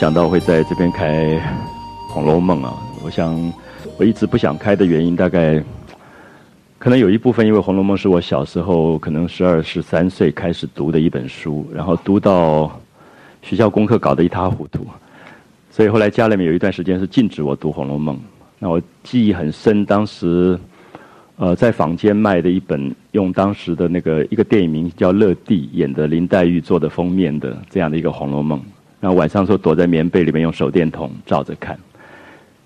[0.00, 1.26] 想到会在这边开
[2.08, 2.72] 《红楼梦》啊！
[3.04, 3.38] 我想
[3.98, 5.62] 我一直不想开的原因，大概
[6.78, 12.80] 可能有一部分，因为《红楼梦》是我小时候可能十二、十三岁开始读的一本书，然后读到
[13.42, 14.86] 学校功课搞得一塌糊涂，
[15.70, 18.16] 所以后来家里面有一段时间是禁止我读《红楼梦》。
[18.58, 20.58] 那我记忆很深，当时
[21.36, 28.58] 呃在坊间卖的一本，用当时的那个一个电影名叫《乐蒂》演的林黛玉做的封面的这样的一个《红楼梦》。
[29.00, 31.78] 然后晚上时候躲在棉被里面用手电筒照着看，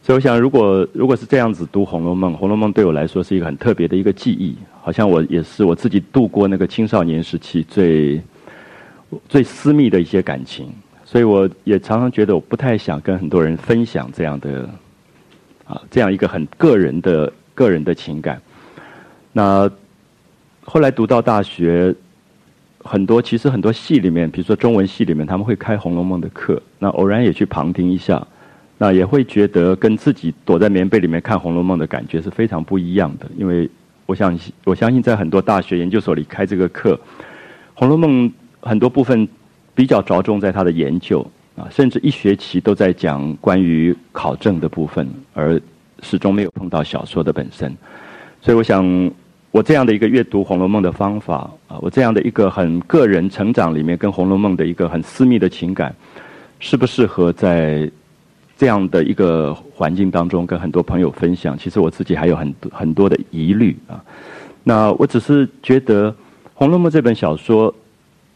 [0.02, 8.20] 所以我想，如果如果是这样子读《红楼梦》，《红楼梦》对我来说是一个很特别的一个记忆，好像我也是我自己度过那个青少年时期最
[9.28, 10.68] 最私密的一些感情，
[11.04, 14.68] 所以我也常常觉得我不太想跟很多人分享这样的
[15.64, 18.42] 啊这样一个很个人的个人的情感。
[19.32, 19.70] 那
[20.64, 21.94] 后来读到大学。
[22.84, 28.24] 很多其实很多戏里面，比如说中文戏里面，他们会开《红楼梦》的课，那偶然也去旁听一下，
[28.76, 33.26] 那也会觉得跟自己躲在棉被里面看《红楼梦》的感觉是非常不一样的。
[33.38, 33.68] 因为
[34.04, 36.94] 我想我相信在很多大学研究所里开这个课，
[37.72, 38.28] 《红楼梦》
[38.60, 39.26] 很多部分
[39.74, 45.58] 比较着重在它的研究啊，甚至一学期都在讲关于考证的部分，而
[46.02, 47.74] 始终没有碰到小说的本身，
[48.42, 49.10] 所以我想。
[49.54, 55.94] 我这样的一个阅读《红楼梦》的方法啊，我这样的一个很个人成长里面跟《红楼梦》的一个很私密的情感，
[56.58, 57.88] 适不适合在
[58.58, 61.56] 这样的一个环境当中跟很多朋友分享？
[61.56, 64.02] 其实我自己还有很多很多的疑虑啊。
[64.64, 66.10] 那我只是觉得
[66.54, 67.72] 《红楼梦》这本小说，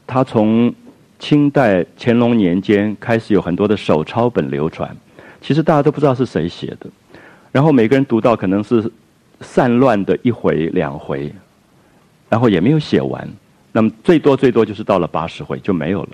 [0.06, 0.72] 它从
[1.18, 4.96] 清代乾隆年间开始有很多的手抄本流传，
[5.40, 6.88] 其实大家都不知道是谁写的，
[7.50, 8.88] 然后每个人读到可能是。
[9.40, 11.32] 散乱的一回两回，
[12.28, 13.28] 然后也没有写完，
[13.70, 16.08] 那么最多最多就是到了八十回就没有了。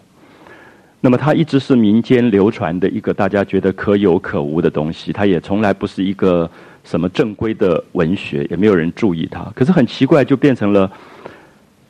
[1.01, 6.51] 那么它一直是民间流传的一个大家觉得可有可无的东西，它也从来不是一个
[6.83, 9.43] 什么正规的文学，也没有人注意它。
[9.55, 10.91] 可是很奇怪，就变成了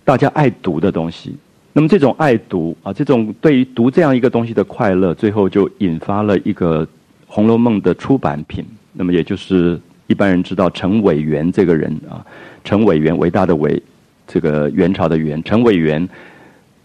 [0.05, 1.37] 大家爱读的东西。
[1.72, 6.84] 那么这种爱读啊，这种对于读这样一个东西的快乐，最后就引发了一个
[7.27, 8.65] 《红楼梦》的出版品。
[8.93, 9.81] 那么也就是。
[10.06, 12.25] 一般人知道陈伟元这个人啊，
[12.62, 13.82] 陈伟元伟大的伟，
[14.26, 16.09] 这个元朝的元，陈伟元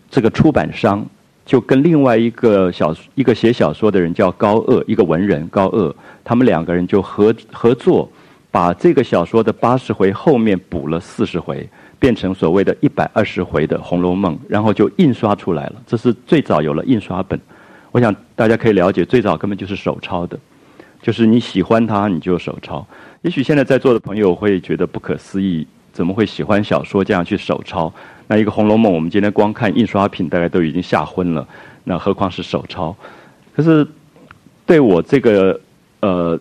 [0.09, 1.05] 这个出版商
[1.45, 5.93] 就跟另外一个小一个写小说的人叫高鹗，一个文人高鹗，
[6.23, 8.09] 他们两个人就合合作，
[8.51, 11.67] 把这个小说的八十回后面补了四十回，
[11.99, 15.75] 变成所谓的一百二十回的《红楼梦》，然后就印刷出来了。
[15.85, 17.39] 这是最早有了印刷本，
[17.91, 20.39] 我想大家可以了解，最早根本就是手抄的，
[21.01, 22.87] 就是你喜欢它你就手抄。
[23.21, 27.93] 也许现在在座的朋友会觉得不可思议，怎么会喜欢小说这样去手抄？
[28.27, 31.45] 那一个《红楼梦》，我们今天光看印刷品，大概都已经吓昏了，
[31.83, 32.95] 那何况是手抄？
[33.53, 33.85] 可是
[34.65, 35.59] 对我这个
[35.99, 36.39] 呃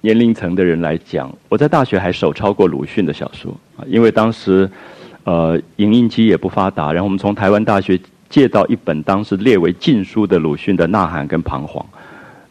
[0.00, 4.70] 年龄层的人来讲，我在大学还手抄过鲁迅的小说啊，因为当时
[5.24, 8.00] 呃影印机也不发达，然后我们从台湾大学
[8.30, 11.84] 借到一本当时列为禁书的鲁迅的《呐喊》跟《彷徨》，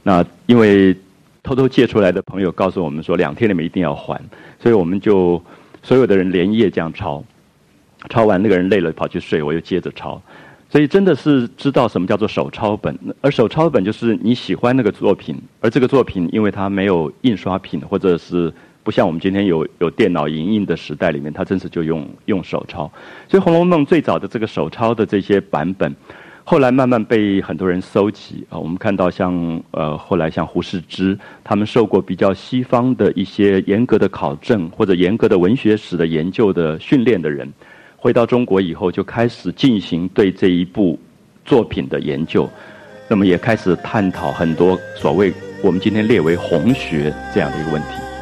[0.03, 0.95] 那因为。
[1.43, 4.19] 偷偷借出来的朋友告诉我们说，两天里面一定要还，
[4.59, 5.43] 所以我们就
[5.81, 7.21] 所有的人连夜这样抄，
[8.09, 10.21] 抄完那个人累了跑去睡，我又接着抄，
[10.69, 18.51] 所以真的是知道什么叫做手抄本，而手抄本就是你喜欢那个作品，而这个作品因为它没有印刷品，或者是
[18.81, 22.89] 不像我们今天有有电脑影印的时代里面，它真是就用用手抄，
[23.27, 25.93] 所以《红楼梦》最早的这个手抄的这些版本。
[26.45, 29.33] 后来慢慢被很多人搜集啊，我们看到像
[29.71, 37.51] 呃后来像胡适之，他们受过比较西方的一些严格的考证或者严格的文学史的研究的训练的人，
[37.95, 40.99] 回到中国以后就开始进行对这一部
[41.45, 42.47] 作品的研究，
[43.07, 48.12] 那么也开始探讨很多所谓我们今天列为红学这样的一个问题。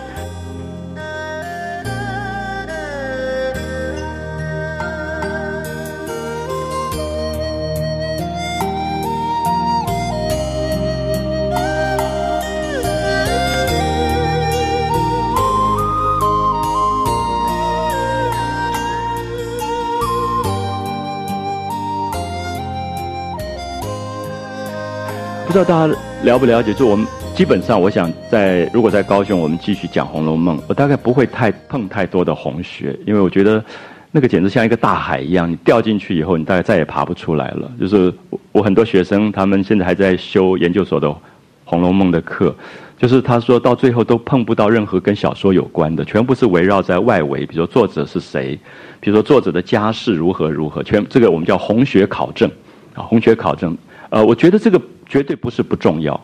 [25.64, 26.74] 道大家了不了解？
[26.74, 27.06] 就我们
[27.36, 33.64] 基本上，我想在如果在高雄，我们继续讲《红楼梦》，我大概不会太碰太多的红学，因为我觉得
[34.12, 37.72] 那个简直像一个大海一样，你掉进去以后，你大概再也爬不出来了。
[37.80, 38.12] 就是
[38.52, 41.08] 我很多学生，他们现在还在修研究所的
[41.64, 42.56] 《红楼梦》的课，
[42.98, 48.60] 就是他说到最后都碰不到任何跟小说有关的，全部是围绕在外围，比如说作者是谁，
[49.00, 52.50] 比如说作者的家世如何如何，全这个我们叫红学考证
[52.96, 53.78] 啊，红学考证。
[54.10, 54.82] 呃，我觉得这个。
[55.12, 56.20] 绝对不是不重要。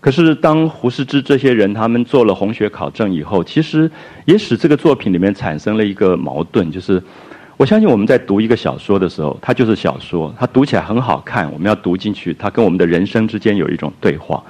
[0.00, 3.88] 可是当胡适之这些人他们做了红学考证以后，其实
[4.24, 7.00] 也使这个作品里面产生了一个矛盾，就是
[7.58, 14.42] 我相信我们在读一个小说的时候，它就是小说，它读起来很好看，我们要读进去，它跟我们的人生之间有一种对话，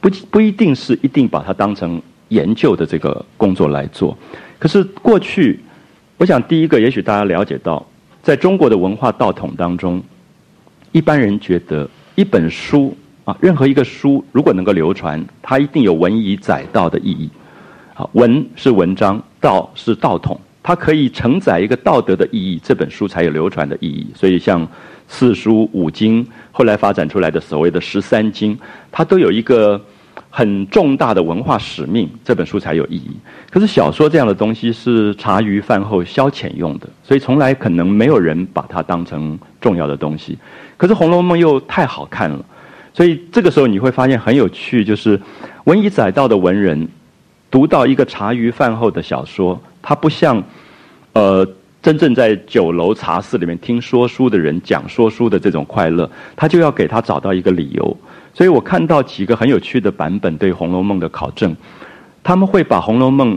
[0.00, 4.16] 不不一定是一定把它当成研究的这个工作来做。
[4.60, 5.58] 可是过去，
[6.18, 7.84] 我想第一个，也许大家了解到，
[8.22, 10.00] 在中国的文化道统当中，
[10.92, 12.96] 一般人觉得一本书。
[13.24, 17.28] 啊，任何一个书如果能够流传，它一定有文以载道的意义。
[17.92, 24.06] 啊，文是文章，道是道统，它可以承载一个道德的意义，这本书才有流传的意义。
[24.14, 24.66] 所以，像
[25.08, 28.58] 四书五经，后来发展出来的所谓的十三经，
[28.90, 29.78] 它都有一个
[30.38, 33.10] 很重大的文化使命，这本书才有意义。
[33.50, 40.38] 可是小说这样的东西是茶余饭后消遣用的，所以从来可能没有人把它当成重要的东西。
[40.76, 42.38] 可是《红楼梦》又太好看了。
[42.94, 45.20] 所以这个时候你会发现很有趣，就是
[45.64, 46.86] 文以载道的文人
[47.50, 50.40] 读到一个茶余饭后的小说，他不像
[51.14, 51.44] 呃
[51.82, 57.96] 真正在酒楼茶室里面听说书的人讲说书的这种快乐，他就要给他找到一个理由。
[58.38, 61.56] 所以我看到几个很有趣的版本对《红楼梦》的考证，
[62.22, 63.36] 他们会把《红楼梦》。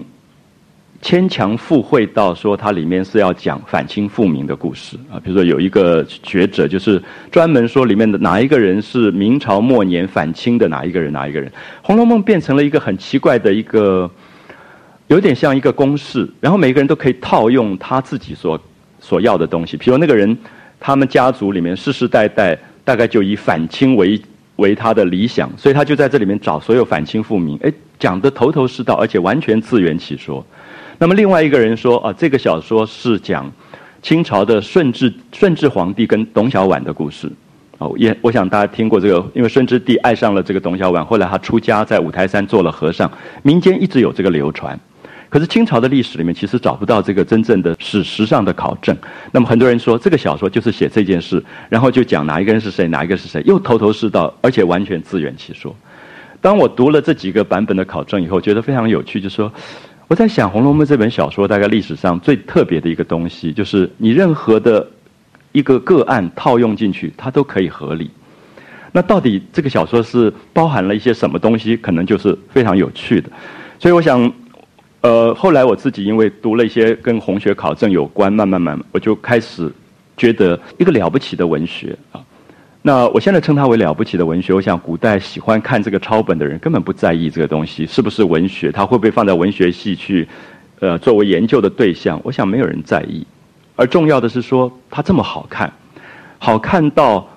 [1.02, 4.96] 牵强附会到说它里面是要讲反清复明的故事。
[5.12, 7.02] 啊，比如说有一个学者就是
[7.32, 11.50] 专门说里面的哪一个人是明朝末年反清的哪一个人哪一个人，
[11.82, 14.08] 《红楼梦》变成了一个很奇怪的一个，
[15.08, 18.62] 有点像一个公式，然后每个人都可以套用他自己所
[19.00, 20.38] 所要的东西，比如那个人
[20.80, 24.22] 他们家族里面世世代代大概就以反清为
[24.58, 30.46] 为他的理想，所以他就在这里面找所有反清复明，哎，讲的头头是道，而且完全自圆其说。
[30.98, 33.52] 那么另外一个人说啊，这个小说是讲
[34.02, 37.32] 清朝的顺治顺治皇帝跟董小宛的故事。
[37.80, 43.12] 哦，也我想大家听过这个，因为顺治帝爱上了这个董小宛，后来他出家在五台山做了和尚，
[43.42, 44.80] 民间一直有这个流传。
[45.32, 48.96] 可是清朝的历史里面其实找不到这个真正的史实上的考证。
[49.32, 55.76] 那么很多人说这个小说就是写这件事，然后就讲哪一个人是谁，哪一个是谁，又头头是道，而且完全自圆其说。
[56.42, 59.52] 当我读了这几个版本的考证以后，觉得非常有趣，就说。
[60.08, 64.86] 我在想，《红楼梦》这本小说大概历史上最特别的一个东西，就是你任何的
[65.54, 68.12] 一个个案套用进去，它都可以合理。
[68.92, 71.78] 那到底这个小说是包含了一些什么东西？
[71.78, 73.30] 可能就是非常有趣的。
[73.80, 74.30] 所以我想，
[75.02, 79.72] 呃，后来我自己因为读了一些跟红学考证有关，慢慢慢，我就开始
[80.16, 82.22] 觉得一个了不起的文学啊。
[82.84, 84.54] 那我现在称它为了不起的文学。
[84.54, 90.28] 我想，古代喜欢看这个抄本的人根本不在意这个东西是不是文学，它会不会放在文学系去，
[90.80, 92.22] 呃，作为研究的对象。
[92.24, 93.26] 我想没有人在意，
[93.76, 95.72] 而重要的是说它这么好看，
[96.38, 97.28] 好看到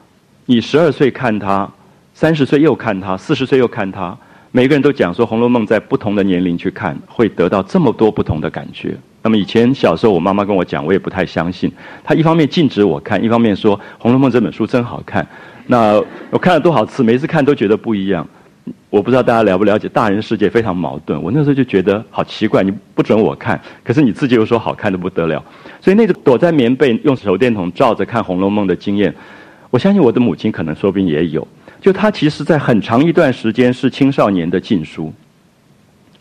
[0.45, 1.71] 你十二岁看它，
[2.13, 4.15] 三十岁又看它，四十岁又看它。
[4.57, 8.97] 每个人都讲说，《红楼梦》在不同的年龄去看，会得到这么多不同的感觉。
[9.21, 11.69] 那么以前小时候，我妈妈跟我讲，我也不太相信。
[12.05, 15.27] 她一方面禁止我看，一方面说《红楼梦》这本书真好看。
[15.67, 18.25] 那我看了多少次，每次看都觉得不一样。
[18.91, 21.21] 我不知道大家了不了解，大人世界非常矛盾。
[21.21, 25.45] 我那时候就觉得好奇怪，你不准我看，可是你自己又说好看的不得了。
[25.81, 29.13] 所以那个躲在棉被用手电筒照着看《红楼梦》的经验，
[29.71, 31.45] 我相信我的母亲可能说不定也有。
[31.85, 35.13] 就他其实，在很长一段时间是青少年的禁书。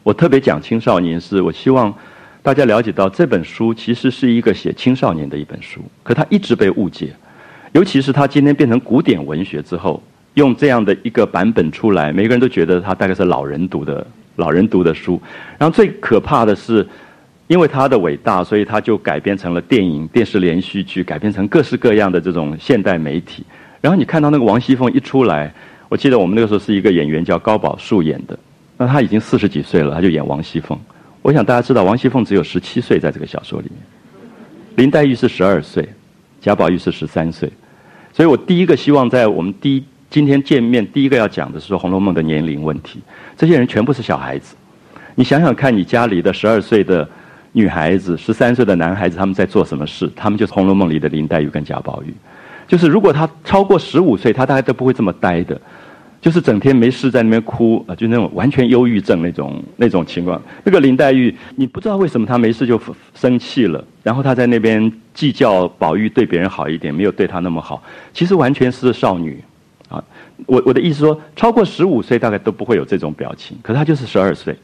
[0.04, 1.96] 我特别讲青少年，是我希望
[2.42, 7.14] 大家了解到这本书其实是一个写青少年的一本书，可它一直被误解。
[7.72, 10.04] 尤其是它今天变成古典文学之后，
[10.34, 14.06] 用这样的一个版本出来，每个人都觉得它大概是老人读的、
[14.36, 15.18] 老人读的书。
[15.58, 16.86] 然后最可怕的是，
[17.48, 23.46] 因为它的伟大，所以它就改编成了电影、电视连续剧，改编成各式各样的这种现代媒体。
[23.84, 25.54] 然后你看到那个王熙凤一出来，
[25.90, 28.40] 我记得我们那个时候是一个演员叫高宝树演的，
[28.78, 30.80] 那他已经四十几岁了，他就演王熙凤。
[31.22, 33.82] 我想大家知道，王熙凤只有十七岁在这个小说里面，
[34.78, 35.86] 林黛玉是十二岁，
[36.40, 37.52] 贾宝玉是十三岁。
[38.14, 43.02] 所以我第一个希望在我们第今天见面第一个要讲的是说《红楼梦》的年龄问题。
[43.36, 44.56] 这些人全部是小孩子，
[45.14, 47.06] 你想想看你家里的十二岁的
[47.52, 50.10] 女孩子、十三岁的男孩子，他们在做什么事？
[50.16, 52.14] 他们就是《红楼梦》里的林黛玉跟贾宝玉。
[52.68, 55.60] 就是如果他超过十五岁，他大概都不会这么呆的，
[56.22, 60.42] 就是整天没事在那边哭啊，就那种完全忧郁症那种那种情况。
[60.64, 62.80] 那个林黛玉，你不知道为什么她没事就
[63.14, 67.84] 生气了，然后她在那边计较宝玉对别人好一点，没有对她那么好。
[68.14, 69.44] 其实完全是少女
[69.90, 70.04] 啊！
[70.46, 74.56] 我我的意思说，超过十五岁大概都不会有这种表情，可她就是十二岁。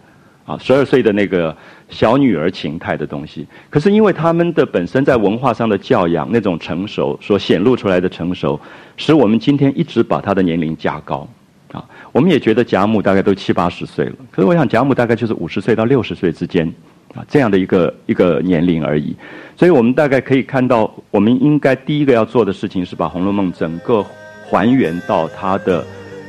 [0.50, 1.56] 啊，十二岁的那个
[1.90, 8.60] 小女儿情态的东西，可是因为他们的本身在文化上的教养那种成熟所显露出来的成熟，
[8.98, 11.28] 使我们今天一直把他的年龄加高
[11.72, 16.68] 啊，我们也觉得贾母大概都七八十岁了，可是我想贾母大概就是五十岁到六十岁之间，
[17.14, 19.16] 啊，这样的一个一个年龄而已。
[19.56, 24.04] 所以我们大概可以看到，我们应该第一个要做的事情是把《红楼梦》整个
[24.48, 25.86] 还原到他的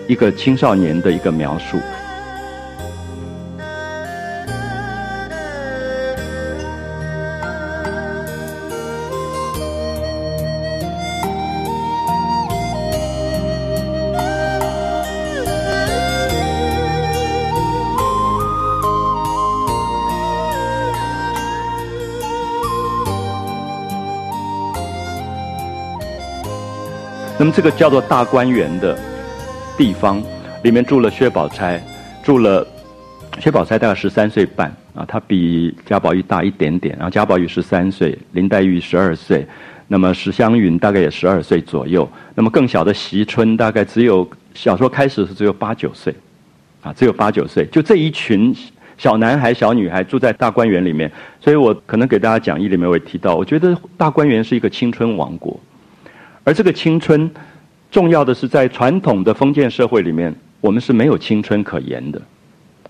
[0.07, 1.79] 一个青少年的一个描述。
[27.61, 28.99] 这个叫做大观园的
[29.77, 30.23] 地方，
[30.63, 31.79] 里面住了薛宝钗，
[32.25, 32.67] 住了
[33.39, 39.47] 薛宝钗大概十三岁半啊，她比贾宝玉大一点点，然后贾宝玉十三岁，林黛玉十二岁，
[39.89, 46.15] 那么史湘云大概也十二岁左右，那么更小的惜春大概只有小说开始是只有八九岁，
[46.81, 48.57] 啊，只有八九岁，就这一群
[48.97, 55.61] 小男孩、小女孩住在大观园里面，所以我可能给大家讲义里面会提到，我觉得大观园是一个青春王国。
[56.43, 57.31] 而这个青春，
[57.91, 62.21] 重要的是在传统的封建社会里面，我们是没有青春可言的。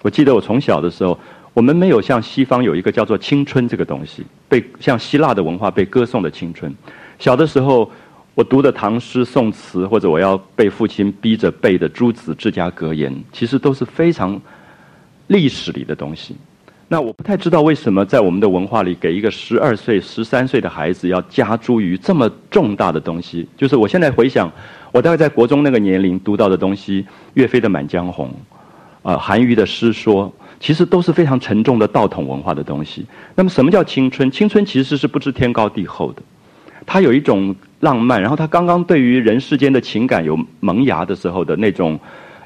[0.03, 1.19] 我记得我从小的时候，
[1.55, 6.75] 我们没有像西方有一个叫做青春这个东西，被像希腊的文化被歌颂的青春。
[7.19, 7.91] 小的时候，
[8.35, 14.41] 我读的唐诗宋词，或者我要被父亲逼着背的诸子治家格言，其实都是非常
[15.29, 16.37] 历史里的东西。
[16.93, 23.47] 那我不太知道为什么在我们的文化里，给一个十二岁、十三岁的孩子要加诸于这么重大的东西。
[23.57, 24.51] 就是我现在回想，
[24.91, 28.27] 我大概在国中那个年龄读到的东西，岳飞的《满江红》，
[29.03, 33.07] 呃，韩愈的诗说，其实都是非常沉重的道统文化的东西。
[33.37, 34.29] 那么，什么叫青春？
[34.29, 36.23] 青春其实是不知天高地厚的，
[36.85, 41.97] 它有一种浪漫，然后他刚刚对于人世间的情感有萌芽的时候的那种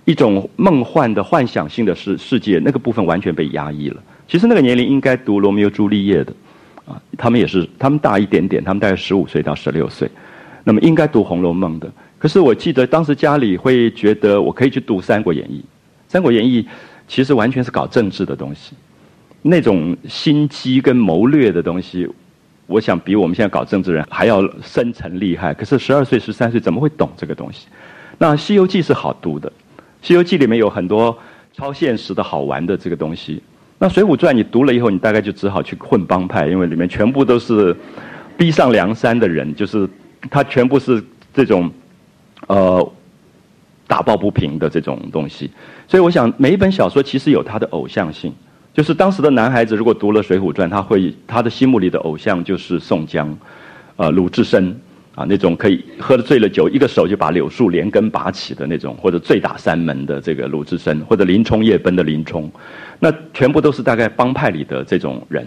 [0.04, 3.96] 一种梦幻的幻想性的世世界，那个部分完全被压抑了。
[4.26, 6.32] 其实那个年龄应该读罗密欧朱丽叶的，
[6.86, 10.10] 啊，他们也是，他们大一点点，他们大概十五岁到十六岁，
[10.64, 11.90] 那么应该读《红楼梦》的。
[12.18, 15.58] 可是我记得当时家里会觉得我可以去读《三国演义》，
[16.08, 16.62] 《三国演义》
[17.06, 18.74] 其实完全是搞政治的东西，
[19.42, 22.08] 那种心机跟谋略的东西，
[22.66, 25.52] 我想比我们现在搞政治人还要深沉厉害。
[25.52, 27.66] 可是十二岁、十三岁怎么会懂这个东西？
[28.16, 29.50] 那《西游记》是好读的，
[30.00, 31.16] 《西游记》里面有很多
[31.52, 33.42] 超现实的好玩的这个东西。
[33.78, 37.76] 那《水浒传》你读了以后，你大概就只好去混帮派，因为里面全部都是
[38.36, 39.88] 逼上梁山的人，就是
[40.30, 41.02] 他全部是
[41.34, 41.70] 这种
[42.46, 42.92] 呃
[43.86, 45.50] 打抱不平的这种东西。
[45.88, 48.32] 所以我想，每一本小说其实有它的偶像性，
[48.72, 53.36] 就是当时的男孩子如果读了《水浒传》，他会他的心目里的偶像就是宋江，
[53.96, 54.80] 呃鲁智深。
[55.14, 62.50] 啊，那种可以喝了醉了酒，一个手就把柳树连根拔起的那种，或者醉打三门的这个鲁智深，或者林冲夜奔的林冲，
[62.98, 65.46] 那全部都是大概帮派里的这种人。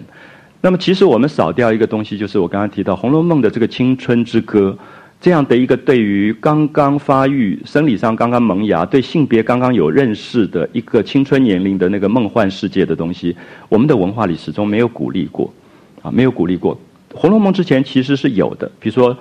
[0.61, 4.73] 那么，其实我们少掉一个东西，就是我刚刚提到《红楼梦》的这个青春之歌，
[5.19, 13.35] 这样的一个对于刚刚发育、生理上刚刚萌芽、对性别刚刚有认识的一个青春年龄的那个梦幻世界的东西，
[13.67, 15.53] 我们的文化里始终没有鼓励过，
[16.01, 16.73] 啊，没有鼓励过。
[17.13, 19.17] 《红楼梦》之前其实是有的，比如说。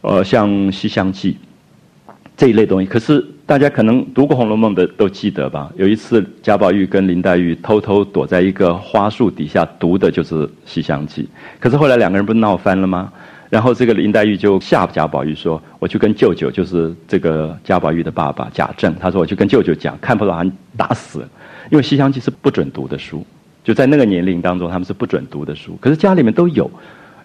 [0.00, 1.32] 呃，像《西厢记》
[2.36, 5.72] 这一类东西，可是大家可能读过《红楼梦》的都记得吧？
[5.76, 10.34] 有一次贾宝玉跟林黛玉偷偷躲在一个花树底下读的就是
[10.64, 11.22] 《西厢记》，
[11.58, 13.12] 可是后来两个人不是闹翻了吗？
[13.48, 21.20] 然后这个林黛玉就吓贾宝玉说：“我去跟舅舅，就是这个贾宝玉的爸爸贾政，他说我去跟舅舅讲，看不完打死，
[21.70, 23.24] 因为《西厢记》是不准读的书，
[23.62, 26.68] 就在那个年龄当中他们是不准读的书，可是家里面都有，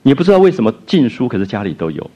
[0.03, 2.09] 你不知道为什么禁书，可是家里都有。”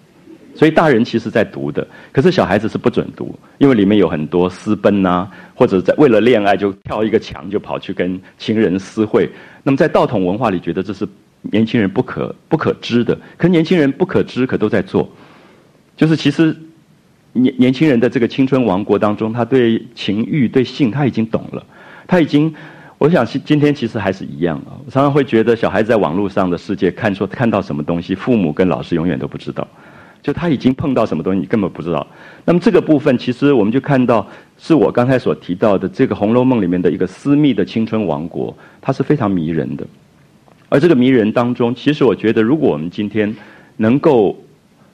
[0.55, 9.29] 所以大人其实在读的，可是小孩子是不准读，因为里面有很多私奔呐，或者在为了恋爱就跳一个墙就跑去跟情人私会。
[9.63, 11.05] 那么在道统文化里，觉得这是
[11.41, 13.17] 年轻人不可不可知的。
[13.37, 15.09] 可年轻人不可知，可都在做。
[15.97, 16.55] 就是其实
[17.33, 21.65] 年年轻人的这个青春王国当中，他对情欲、对性，他已经懂了。
[22.07, 22.53] 他已经，
[22.97, 24.79] 我想今天其实还是一样啊。
[24.89, 29.67] 常常会觉得，小孩子在网络上的世界看说看到什么东西，父母跟老师永远都不知道。
[30.25, 32.07] 就他已经碰到什么东西，你根本不知道。
[32.45, 34.27] 那么这个部分，其实我们就看到，
[34.57, 38.51] 是我刚才所提到的这个《红楼梦》里面的一个私密的青春王国，
[38.81, 39.85] 它是非常迷人的。
[40.67, 43.31] 而这个迷人当中，其实我觉得，如果我们今天
[43.77, 44.35] 能够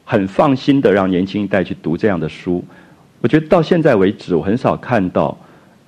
[0.04, 2.62] 很放心的让年轻一代去读这样的书，
[3.22, 5.38] 我觉得到现在为止，我很少看到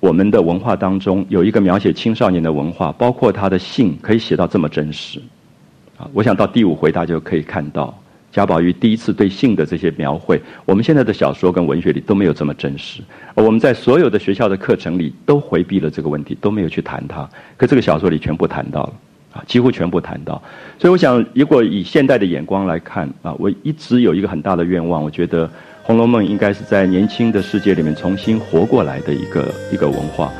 [0.00, 5.20] 我们的文化当中有一个描写青少年的文化，包括他的性可以写到这么真实。
[5.98, 7.94] 啊，我想到第五回，大家就可以看到。
[8.34, 13.00] 贾宝玉第一次对性的这些描绘，我们现在的小说跟文学里都没有这么真实。
[13.36, 17.30] 而我们在所有的学校的课程里都回避了这个问题，都没有去谈它。
[17.56, 18.92] 可这个小说里全部谈到了，
[19.34, 20.42] 啊，几乎全部谈到。
[20.80, 25.46] 所以我想，如果以现代的眼光来看，啊，我一直有一个很大的愿望，我觉得
[25.84, 30.32] 《红楼梦》应该是在年轻的世界里面重新活过来的一个一个文化。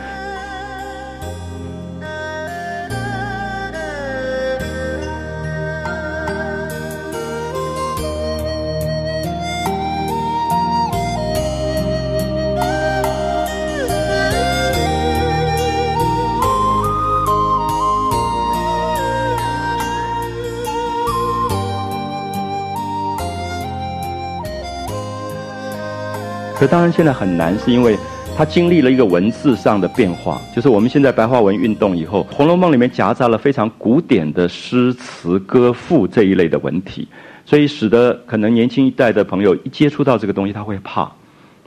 [26.66, 27.96] 当然，现在很难，是因为
[28.36, 30.40] 它经历了一个文字上的变化。
[30.54, 37.06] 就是我们现在白话文运动以后，《红楼梦》里面夹杂了非常古典的诗词歌赋这一类的文体，
[37.44, 41.10] 所以使得可能年轻一代的朋友一接触到这个东西，他会怕，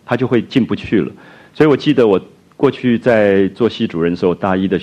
[0.05, 1.11] 他就会进不去了。
[1.53, 2.19] 所以我记得我
[2.55, 4.79] 过去在做系主任的时候，大一的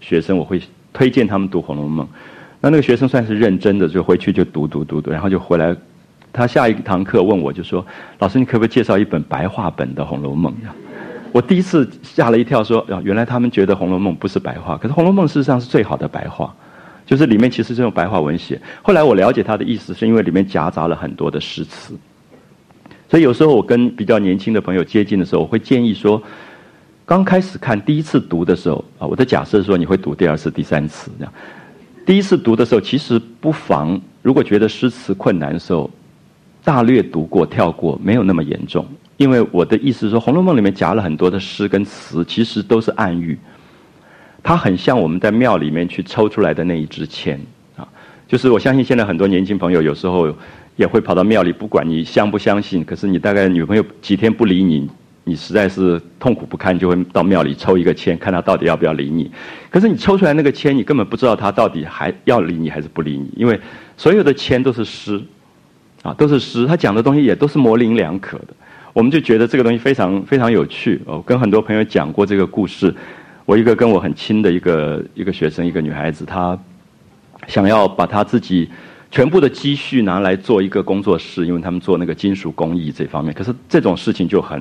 [0.00, 0.60] 学生我会
[0.92, 2.04] 推荐他们读《红楼梦》，
[2.60, 5.76] 那那个学生算是认真的，就回去就读读读读，然后就回来。
[6.32, 7.84] 他下一堂课问我就说
[8.18, 10.74] ：“老师，你可不可以介绍一本白话本的《红楼梦》？”呀
[11.30, 16.54] 我第一次吓了一跳，说：“啊，原来他们觉得《红楼梦》不是白话，可是《红楼梦》事实上是最好的白话，
[17.06, 18.60] 就是里面其实是用白话文写。
[18.82, 21.94] 后来我了解他的意思，是因为里面夹杂了很多的诗词。
[23.08, 26.22] 所以有时候我跟比较年轻的朋友接近的时候，我会建议说：
[27.06, 31.32] 刚开始看第一次读的时候啊，我的假设是说你会读第二次、第三次这样。
[32.04, 35.90] 第一次读的时候，其实不妨如果觉得诗词困难的时候。”
[36.64, 38.86] 大略读过，跳过，没有那么严重。
[39.16, 43.38] 因为我的意思是说，《红楼梦》里面夹了很多的诗跟词，其实都是暗喻。
[44.42, 47.40] 它很像我们在庙里面去抽出来的那一支签
[47.76, 47.86] 啊。
[48.26, 50.34] 就是我相信现在很多年轻朋友有时候
[50.74, 54.88] 也会跑到庙里，不管你相不相信，可是你大概女朋友几天不理你，
[55.24, 59.30] 你实在是痛苦不堪，就会到庙里抽一个签，看他到底要不要理你。
[59.70, 63.60] 可是你抽出来那个签，你根本不知道他到底还要理你还是不理你，因为
[63.96, 65.20] 所有的签都是诗。
[66.02, 68.48] 啊，都是诗，他讲的东西也都是模棱两可的，
[68.92, 71.00] 我们就觉得这个东西非常非常有趣。
[71.06, 72.94] 哦，跟很多朋友讲过这个故事，
[73.46, 76.58] 我一个跟我很亲的一个一个学生，一个女孩子，她
[77.46, 78.68] 想要把她自己
[79.10, 84.60] 全部的积蓄拿来做一个工作室，因为他们做那个金属工艺这方面，可是这种事情就很。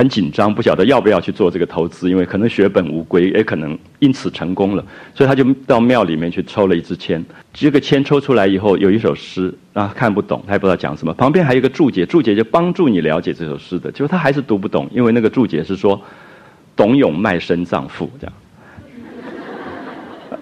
[0.00, 4.82] 很紧张，不晓得要不要去做这个投资，因为可能血本无归，也可能因此成功了，
[5.14, 7.22] 所以他就到庙里面去抽了一支签。
[7.52, 11.12] 这个签抽出来以后，有一首诗，啊，看不懂，他也不知道讲什么。
[11.12, 16.00] 旁边还有一个注解，注解就帮助你了解这首诗的，结果他还是读不懂，因为那个注解是说，
[16.74, 18.32] 董永卖身葬父这样。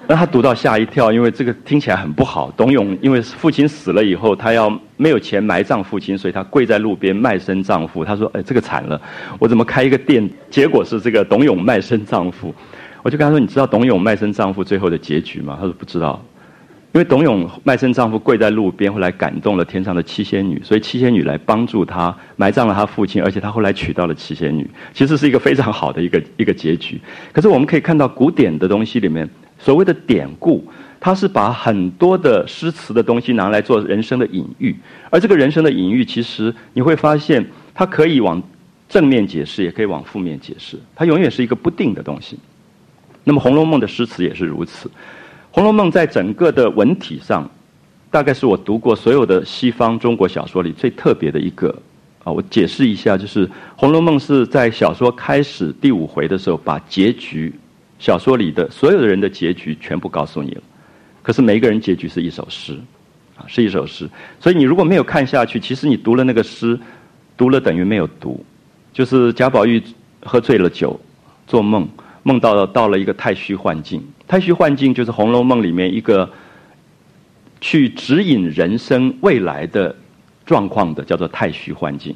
[0.09, 2.51] 让他读到吓一跳，因为这个听起来很不好。
[2.57, 8.03] 董永因为父亲死了以后，他要没有钱埋葬父亲，所以他跪在路边卖身葬父。
[8.03, 8.99] 他说：“哎，这个惨了，
[9.39, 10.27] 我怎么开一个店？
[10.49, 12.55] 结果是这个董永卖身葬父。”
[13.05, 16.25] 我就跟他说：“你知道董永卖身葬父最后的结局吗？”他说：“不知道。”
[16.95, 26.99] 因为董永卖身葬父跪在路边，后来感动了天上的七仙女，所以七仙女来帮助他埋葬了他父亲，而且他后来娶到了七仙女，其实是一个非常好的一个一个结局。
[27.31, 29.29] 可是我们可以看到古典的东西里面。
[29.59, 30.65] 所谓的典故，
[31.01, 34.75] 它是把很多的诗词的东西拿来做人生的隐喻，
[35.11, 37.45] 而这个人生的隐喻，其实你会发现，
[37.75, 38.43] 它可以往
[38.89, 42.39] 正面解释，也可以往负面解释，它永远是一个不定的东西。
[43.25, 44.89] 那么《红楼梦》的诗词也是如此，
[45.51, 47.51] 《红楼梦》在整个的文体上，
[48.11, 51.75] 大概是我读过所有的西方中国小说里最特别的一个。
[52.25, 57.53] 啊，我解释一下，就是《红楼梦》是在小说开始第五回的时候，把结局。
[57.99, 60.63] 小说里的所有的人的结局全部告诉你了，
[61.23, 62.79] 可是每一个人结局是一首诗，
[63.37, 64.09] 啊，是一首诗。
[64.41, 66.79] 所以你如果没有看下去，其实你读了那个诗，
[67.37, 68.45] 读了等于没有读。
[68.93, 69.83] 就是贾宝玉
[70.23, 70.99] 喝醉了酒，
[71.47, 71.89] 做梦，
[72.23, 74.03] 梦到到了一个太虚幻境。
[74.27, 76.29] 太虚幻境就是《红楼梦》里面一个
[77.61, 79.95] 去指引人生未来的
[80.47, 82.15] 状况的，叫做太虚幻境。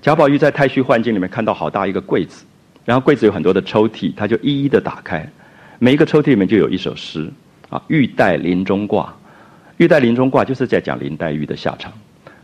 [0.00, 2.44] 贾宝玉在太虚幻境里面看到好大一个柜子。
[2.86, 5.28] 然后柜子有很多的抽屉，他就一一的打开，
[5.78, 7.30] 每一个抽屉里面就有一首诗，
[7.68, 9.14] 啊，玉带林中挂，
[9.76, 11.92] 玉带林中挂就是在讲林黛玉的下场，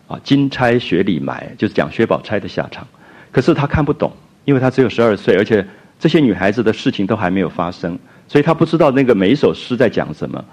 [0.09, 2.87] 啊，金钗雪里埋就是讲薛宝钗的下场，
[3.31, 4.13] 可是他看不懂，
[4.45, 5.65] 因为他只有十二岁，而且
[5.99, 10.45] 这些女孩子的事情都还没有发生，所以他不知道那个每一首诗在讲什么，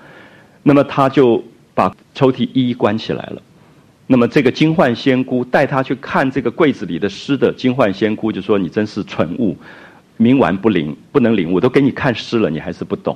[0.61, 3.41] 那么他就把抽屉一一关起来了。
[4.11, 9.55] 那么这个金焕仙姑带他去看这个柜子里的诗的金焕仙姑就说：“你真是蠢物，
[10.17, 11.59] 冥顽不灵，不能领悟。
[11.59, 13.15] 都给你看诗了，你还是不懂。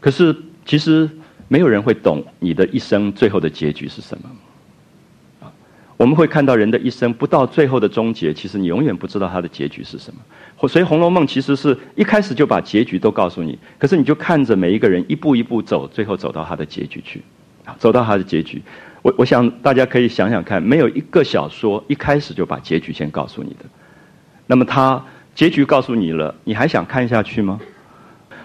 [0.00, 1.06] 可是其实
[1.46, 5.50] 没有人会懂你的一生最后的结局是什么。
[5.98, 10.66] 我们会看到人的一生不到最后的终结，其实你永远不知道他的结局是什么。
[10.66, 17.20] 所以《红楼梦》其实是一开始就把结局都告诉你，可是你就看着每一个人一步一步走，最后走到他的结局去，
[17.78, 18.62] 走到他的结局。
[19.02, 23.64] 我我想大家可以想想看，没有一个小说一开始就把结局先告诉你的。
[24.46, 27.60] 那么他结局告诉你了，你还想看下去吗？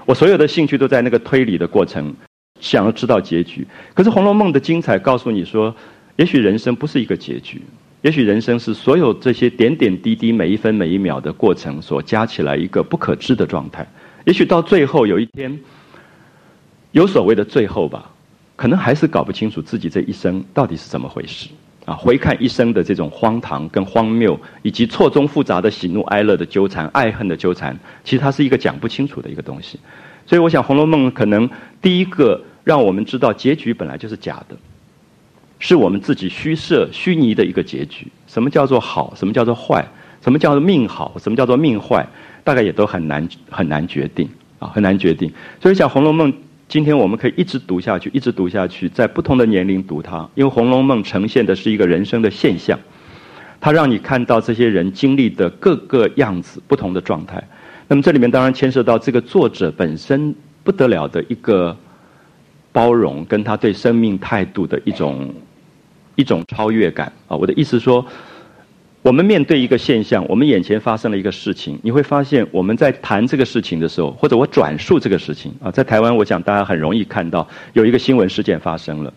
[0.05, 2.13] 我所有的兴趣都在那个推理的过程，
[2.59, 3.67] 想要知道结局。
[3.93, 5.75] 可是《红楼梦》的精彩告诉你说。
[6.17, 7.61] 也许人生不是一个结局，
[8.01, 13.85] 也许人生是所有这些点点滴滴、每一分每一秒的过程所加起来一个不可知的状态。
[14.23, 15.59] 也许到最后有一天，
[16.93, 18.09] 有所谓的最后吧，
[18.55, 21.49] 可能还是搞不清楚自己这一生到底是怎么回事
[21.85, 21.93] 啊！
[21.93, 29.79] 回看一生的这种荒唐跟荒谬，以及错综复杂的喜怒哀乐的纠缠、爱恨的纠缠，其实它是一个讲不清楚的一个东西。
[30.25, 31.47] 所以，我想《红楼梦》可能
[31.81, 34.55] 第一个让我们知道结局本来就是假的。
[35.59, 38.07] 是我们自己虚设、虚拟的一个结局。
[38.27, 39.13] 什么叫做好？
[39.15, 39.85] 什么叫做坏？
[40.21, 41.15] 什么叫做命好？
[41.19, 42.05] 什么叫做命坏？
[42.43, 44.27] 大概也都很难很难决定
[44.59, 45.31] 啊，很难决定。
[45.61, 46.33] 所以讲《红楼梦》，
[46.67, 52.79] 今天我们可以一直读下去，一直读下去，在不同的年龄读它，因为《红楼梦》呈现的是一个人生的现象，
[53.59, 57.43] 它让你看到这些人经历的各个样子、不同的状态。
[57.87, 61.77] 那么这里面当然牵涉到这个作者本身不得了的一个
[62.71, 65.33] 包容，跟他对生命态度的一种。
[66.17, 67.35] 一种超越感啊！
[67.35, 68.05] 我的意思说，
[69.05, 79.13] 我们面对一个现象，我们眼前发生了一个事情，你会发现我们在谈这个事情的时候，或者我转述这个事情啊，在台湾，我想大家很容易看到有一个新闻事件发生了。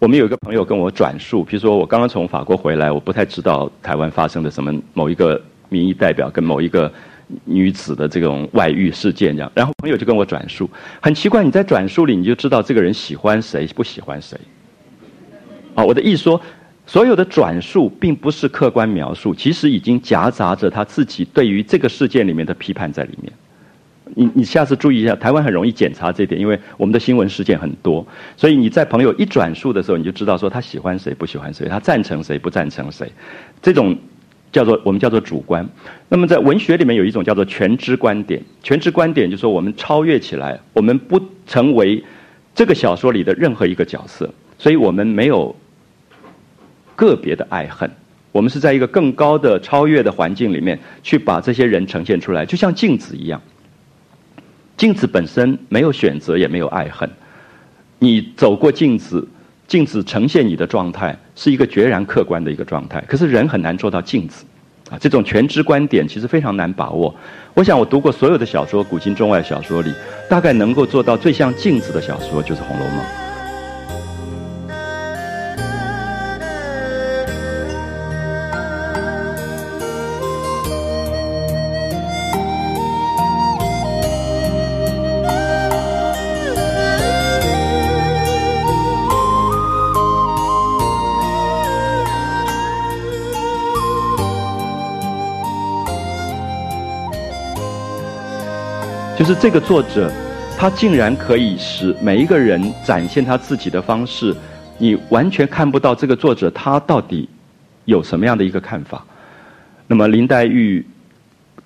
[0.00, 6.92] 我们有一个朋友跟我转述，比如说我刚刚从法国回来，我不太知道台湾发生的什么某一个民意代表跟某一个
[7.44, 10.68] 女子的这种外遇事件这样，然后朋友就跟我转述，
[11.00, 14.36] 很奇怪，你在转述里你就知道这个人喜欢谁，不喜欢谁。
[15.76, 16.40] 啊，我的意思说，
[16.90, 23.32] 所有的转述并不是客观描述，其实已经夹杂着他自己对于这个事件里面的批判在里面。
[24.16, 28.04] 你你下次注意一下，台湾很容易检查这点，因为我们的新闻事件很多，
[28.36, 33.08] 所以你在朋友一转述的时候，你就知道说他喜欢谁，不喜欢谁，他赞成谁，不赞成谁。
[33.62, 33.96] 这种
[34.50, 35.64] 叫做我们叫做主观。
[36.08, 42.02] 那么在文学里面有一种叫做全知观点，全知观点就是说我们超越起来，我们不成为
[42.52, 44.28] 这个小说里的任何一个角色。
[44.58, 45.54] 所以我们没有
[47.00, 47.90] 个别的爱恨，
[48.30, 53.40] 我们是在一个更高的超越的环境里面去把这些人呈现出来，就像镜子一样。
[54.76, 57.08] 镜子本身没有选择，也没有爱恨。
[57.98, 59.26] 你走过镜子，
[59.66, 63.02] 镜子呈现你的状态是一个决然客观的一个状态。
[63.08, 64.44] 可是人很难做到镜子
[64.90, 67.14] 啊，这种全知观点其实非常难把握。
[67.54, 69.90] 我想我读过所有的小说，古今中外小说里，
[70.28, 72.98] 大概能够做到最像镜子的小说就是《红楼梦》。
[99.20, 100.10] 就是这个作者，
[100.56, 104.34] 他竟然可以使每一个人展现他自己的方式，
[104.78, 107.28] 你完全看不到这个作者他到底
[107.84, 109.04] 有什么样的一个看法。
[109.88, 110.82] 那么林黛玉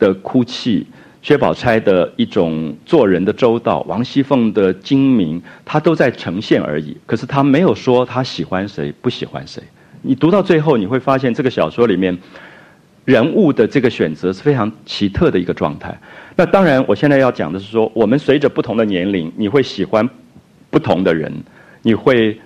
[0.01, 0.85] 的哭泣，
[1.23, 6.97] 薛宝钗的一种做人的周到，王熙凤的精明，他都在呈现而已。
[7.07, 9.62] 可是他没有说他喜欢谁，不喜欢谁。
[10.03, 12.19] 你读到最后，你会发现这个小说里面。
[13.05, 15.95] 人物的这个选择是非常奇特的一个状态。
[16.37, 20.09] 那当然，我现在要讲的是说，我们随着不同的年龄，你会喜欢
[20.68, 21.33] 不同的人，
[21.83, 22.37] 你会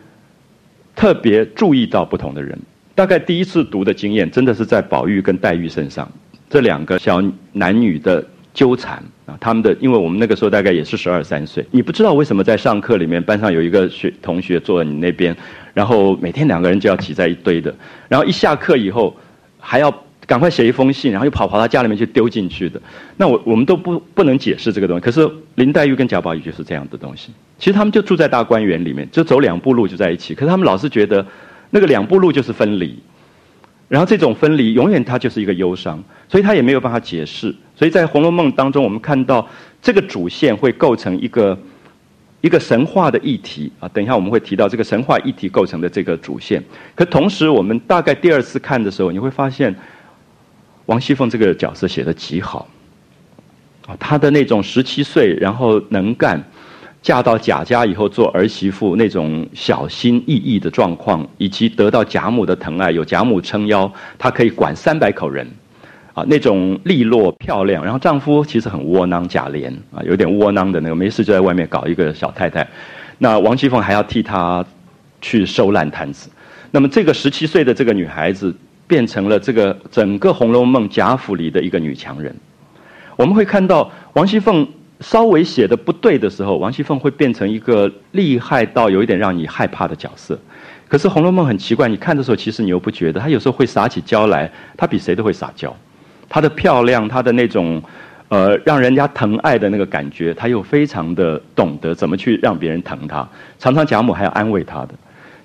[0.94, 2.59] 特别注意到不同的人。
[2.94, 6.11] 大概第一次读的经验，真的是在宝玉跟黛玉身上，
[6.51, 7.22] 这两个小
[7.53, 8.22] 男女的
[8.53, 15.35] 纠缠啊，他们的，因为我们那个时候大概也是十二三岁，你不知道为什么在上课里面，班上有一个学同学坐在你那边，
[15.72, 17.74] 然后每天两个人就要挤在一堆的，
[18.07, 19.16] 然后一下课以后
[19.59, 20.05] 还要。
[20.29, 22.79] 赶快写一封信，然后又跑跑到家里面去丢进去的。
[23.17, 25.01] 那我我们都不不能解释这个东西。
[25.01, 27.33] 可是林黛玉跟贾宝玉就是这样的东西。
[27.59, 30.35] 其实他们就住在大观园里面，就走两步路就在一起。
[30.35, 31.27] 可是他们老是觉得
[31.71, 32.99] 那个两步路就是分离，
[33.88, 37.55] 然后这种分离永远它就是一个忧伤，所以他也没有办法解释。
[37.75, 39.49] 所以在《红楼梦》当中，我们看到
[39.81, 41.59] 这个主线会构成一个
[42.43, 43.88] 一个神话的议题啊。
[43.88, 46.62] 等一下我们会提到这个神话议题构成的这个主线。
[46.95, 49.75] 可同时，我们大概第二次看的时候，你会发现。
[50.88, 52.66] 王熙凤这个角色写的极好，
[53.87, 56.42] 啊，她的那种十七岁，然后能干，
[57.03, 65.46] 嫁到贾家以后做儿媳妇那种小心翼翼的状况，以及得到贾母的疼爱，有贾母撑腰，她可以管三百口人，
[66.14, 67.85] 啊，那种利落漂亮。
[67.85, 72.66] 然后丈夫其实很窝囊，贾琏啊，有点窝囊的那个，没事就在外面搞一个小太太。
[73.18, 74.64] 那王熙凤还要替他
[75.20, 76.31] 去收烂摊子。
[76.70, 78.55] 那么这个十七岁的这个女孩子，
[78.88, 82.35] 变成了这个整个《红楼梦》贾府里的一个女强人。
[83.14, 84.66] 我们会看到王熙凤。
[85.01, 90.37] 稍微写的不对的时候，王熙凤会变成一个厉害到有一点让你害怕的角色。
[90.88, 95.72] 可是《红楼梦》很奇怪，你看的时候其实你又不觉得，她有时候会撒起娇来，她比谁都会撒娇。
[96.29, 97.81] 她的漂亮，她的那种
[98.29, 103.29] 呃让人家疼爱的那个感觉，她又非常的懂得怎么去让别人疼她。
[103.61, 104.94] 常常贾母还要安慰她的。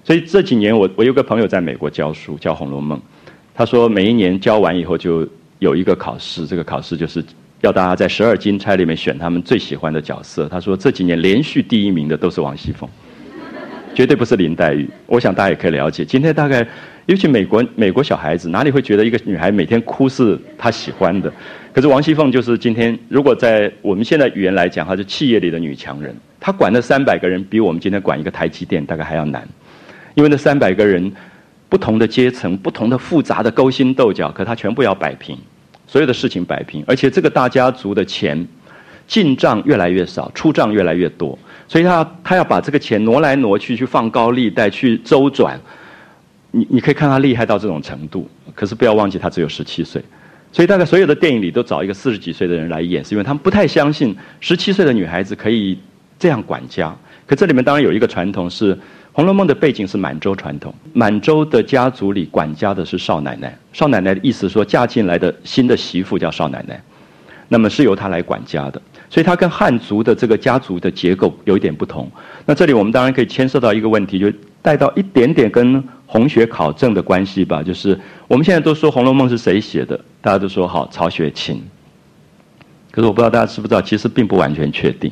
[0.04, 2.98] 所以这几年我我有个朋友在美国教书教《红楼梦》，
[3.54, 5.28] 他说每一年教完以后就
[5.60, 7.24] 有一个考试，这个考试就是。
[7.62, 10.50] 要大家在十二金钗里面选他们最喜欢的角色。
[10.50, 12.90] 他说这几年连续第一名的都是王熙凤，
[13.96, 14.86] 绝对不是林黛玉。
[15.06, 16.04] 我想大家也可以了解。
[16.04, 16.68] 今天大概，
[17.06, 21.32] 尤其美国美国小孩子哪里会觉得一个女孩每天哭是她喜欢的？
[21.72, 26.14] 可是王熙凤就是今天，如果在我们现在语言来讲，她是企业里的女强人。
[26.42, 29.48] 她管那三百个人，比我们今天管一个台积电大概还要难，
[30.16, 31.10] 因为那三百个人
[31.74, 35.36] 不同的阶层、不同的复杂的勾心斗角，可他全部要摆平。
[35.88, 38.48] 所有的事情摆平，而且这个大家族的钱
[39.08, 41.36] 进账越来越少，出账越来越多，
[41.68, 45.60] 所以他他要把这个钱挪来挪去，去放高利贷，去周转。
[46.52, 50.00] 你你可以看他厉害到这种程度，可是不要忘记他只有十七岁，
[50.52, 55.76] 所以大概所有的电影里都找一个四十几岁的人来演，是因为他们不太相信十七岁的女孩子可以
[56.20, 56.96] 这样管家。
[57.26, 58.76] 可这里面当然有一个传统是。
[59.16, 63.56] 《红楼梦》的背景是满洲传统，满洲的家族里管家的是少奶奶。
[63.72, 66.82] 少奶奶的意思说，嫁进来的新的媳妇叫少奶奶，
[67.48, 68.82] 那么是由她来管家的。
[69.12, 72.12] 所以她跟汉族的这个家族的结构有一点不同。
[72.48, 77.62] 那这里我们当然可以牵涉到一个问题，就带到一点点跟红学考证的关系吧。
[77.62, 77.98] 就是
[78.28, 81.62] 我们现在都说《红楼梦》是谁写的，大家都说好曹雪芹。
[82.90, 85.12] 可是我不知道大家知不知道，其实并不完全确定。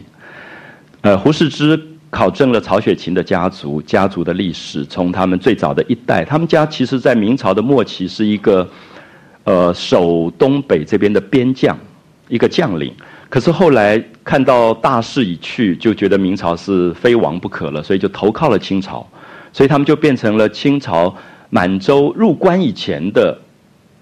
[1.01, 1.79] 呃，胡适之。
[2.11, 8.69] 考证了曹雪芹的家族，家族的历史，从他们最早的一代，他们家其实在明朝的末期是一个，
[9.45, 11.75] 呃，守东北这边的边将，
[12.27, 12.93] 一个将领。
[13.29, 19.07] 可是后来看到大势已去，就觉得明朝是非亡不可了，所以就投靠了清朝，
[19.53, 21.15] 所以他们就变成了清朝
[21.49, 23.39] 满洲入关以前的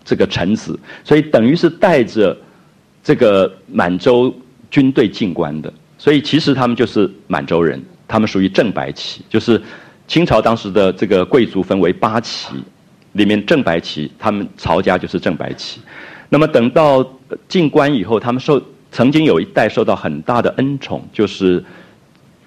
[0.04, 2.36] 这个臣子，所以等于是带着
[3.04, 4.34] 这个满洲
[4.72, 7.80] 军队进关的，所以其实他们就是满洲人。
[8.10, 9.62] 他们属于正白旗，就是
[10.08, 12.56] 清朝当时的这个贵族分为八旗，
[13.14, 15.80] 里面正白旗，他们曹家就是正白旗。
[16.28, 17.08] 那么等到
[17.48, 18.60] 进关以后，他们受
[18.92, 21.64] 曾经有一代受到很大的恩宠，就是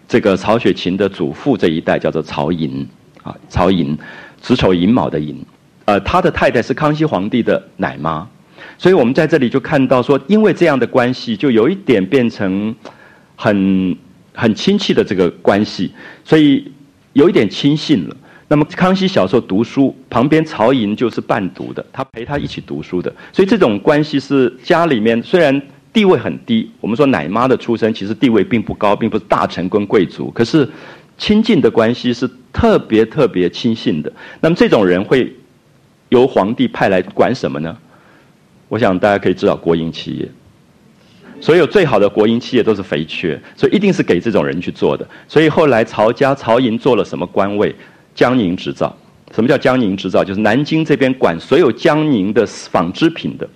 [0.08, 2.84] 这个曹雪芹的祖父这一代叫做曹寅
[3.22, 3.96] 啊，曹寅，
[4.40, 5.36] 子丑寅卯的寅，
[5.84, 8.28] 呃，他的太太是康熙皇帝的奶妈，
[8.76, 12.74] 所以我们在这里就看到说，因为这样的关系，就有一点变成
[13.36, 13.96] 很。
[14.34, 15.92] 很亲戚的这个关系，
[16.24, 16.70] 所以
[17.12, 18.16] 有一点亲信了。
[18.48, 30.68] 那么康熙小时候读书，旁边曹寅就是伴读的，他陪他一起读书的，所以这种关系是家里面虽然地位很低，我们说奶妈的出身其实地位并不高，并不是大臣跟贵族，可是
[31.16, 34.12] 亲近的关系是特别特别亲信的。
[34.40, 35.34] 那么这种人会
[36.10, 37.74] 由皇帝派来管什么呢？
[38.68, 40.28] 我想大家可以知道国营企业。
[41.42, 45.04] 所有最好的国营企业都是肥缺，所以一定是给这种人去做的。
[45.26, 47.74] 所以后来曹家曹寅做了什么官位？
[48.14, 48.96] 江宁织造。
[49.34, 50.22] 什么叫江宁织造？
[50.22, 53.48] 就是南京这边管所有江宁的纺织品的，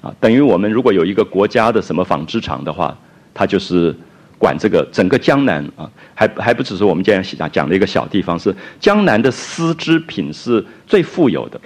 [0.00, 2.96] 啊，等于我们如果有一个国家的什么纺织厂的话，
[3.34, 3.94] 它就是
[4.38, 11.60] 管这个整个江南啊，还还不只是我们今天讲讲的一个小地方，是江南的丝织品是最富有的。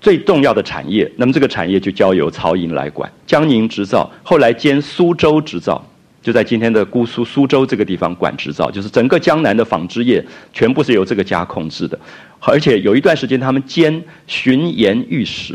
[0.00, 3.10] 最重要的产业，那么这个产业就交由曹寅来管。
[3.26, 5.84] 江宁织造后来兼苏州织造，
[6.22, 11.98] 就在今天的姑苏苏州这个地方管织造，就是整个江南的纺织业全部是由这个家控制的。
[12.40, 15.54] 而且有一段时间，他们兼巡盐御史，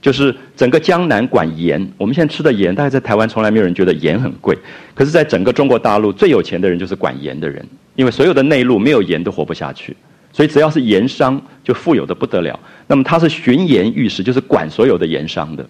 [0.00, 1.86] 就是整个江南管盐。
[1.98, 4.56] 我们现在吃的盐，大概在台湾从来没有人觉得盐很贵，
[4.94, 7.62] 可是在整个中国大陆最有钱的人就是管盐的人，
[7.94, 9.94] 因为所有的内陆没有盐都活不下去。
[10.34, 12.58] 所以只要是盐商，就富有的不得了。
[12.88, 15.64] 那么他是巡盐御史，就是管所有的盐商的。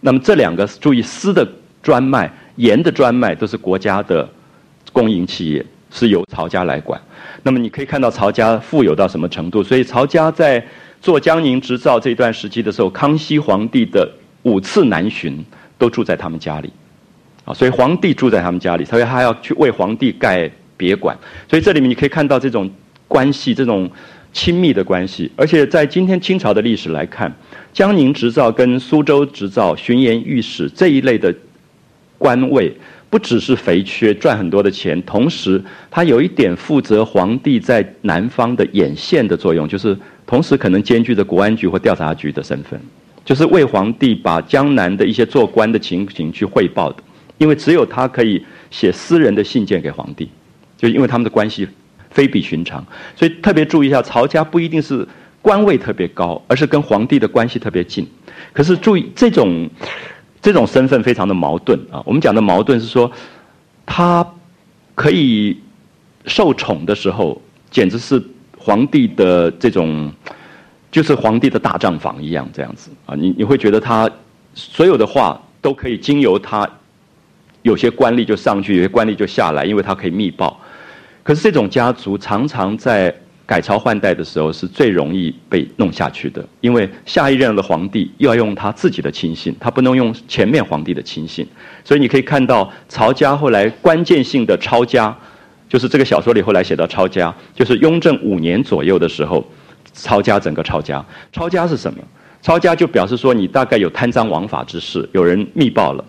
[0.00, 1.46] 那么这两个注意丝的
[1.82, 4.26] 专卖、盐的专卖都是国家的
[4.92, 6.98] 公营企业，是由曹家来管。
[7.42, 9.62] 那么你可以看到曹家富有到什么程度。
[9.62, 10.66] 所以曹家在
[11.02, 14.10] 做江宁织造这段时期的时候，康熙皇帝的
[14.44, 15.44] 五次南巡
[15.76, 16.72] 都住在他们家里。
[17.44, 21.14] 啊，所以皇帝住在他们家里，所以他要去为皇帝盖别馆。
[21.50, 22.70] 所以这里面你可以看到这种
[23.08, 23.90] 关系，这种
[24.32, 25.28] 亲密的关系。
[25.34, 27.34] 而且在今天清朝的历史来看，
[27.72, 31.34] 江宁织造跟苏州织造、巡盐御史这一类的
[32.16, 32.72] 官位。
[33.10, 42.78] 不只是肥缺赚很多的钱，同时他有一点负责皇帝在南方的眼线的作用，就是同时可能兼具着国安局或调查局的身份，
[43.24, 47.02] 就是为皇帝把江南的一些做官的情形去汇报的。
[47.38, 50.28] 因为只有他可以写私人的信件给皇帝，
[50.76, 51.66] 就因为他们的关系
[52.18, 55.06] 非比寻常，所以特别注意一下，曹家不一定是
[55.40, 58.04] 官位特别高，而是跟皇帝的关系特别近。
[58.52, 59.70] 可是注意这种。
[60.40, 62.00] 这种身份非常的矛盾啊！
[62.06, 63.10] 我们讲的矛盾是说，
[63.84, 64.24] 他
[64.94, 65.58] 可以
[66.26, 68.22] 受宠的时候，简直是
[68.56, 70.10] 皇帝的这种，
[70.92, 73.16] 就是皇帝的大账房一样这样子啊！
[73.16, 74.08] 你你会觉得他
[74.54, 76.66] 所有的话都可以经由他，
[77.62, 80.58] 有些官吏就上去，有些官吏就下来，因为他可以密报。
[81.22, 83.14] 可是这种家族常常在。
[83.48, 91.48] 改朝换代的时候是最容易被弄下去的，因为下一任的皇帝又要用他自己的亲信，他不能用前面皇帝的亲信，
[91.82, 95.16] 所以你可以看到曹家后来关键性的抄家，
[95.66, 99.42] 就是这个小说里后来写到抄家，就是雍正五年左右的时候，
[99.94, 101.02] 抄家整个抄家，
[101.32, 101.98] 抄家是什么？
[102.42, 106.04] 抄家就表示说你大概有贪赃枉法之事，有人密报了，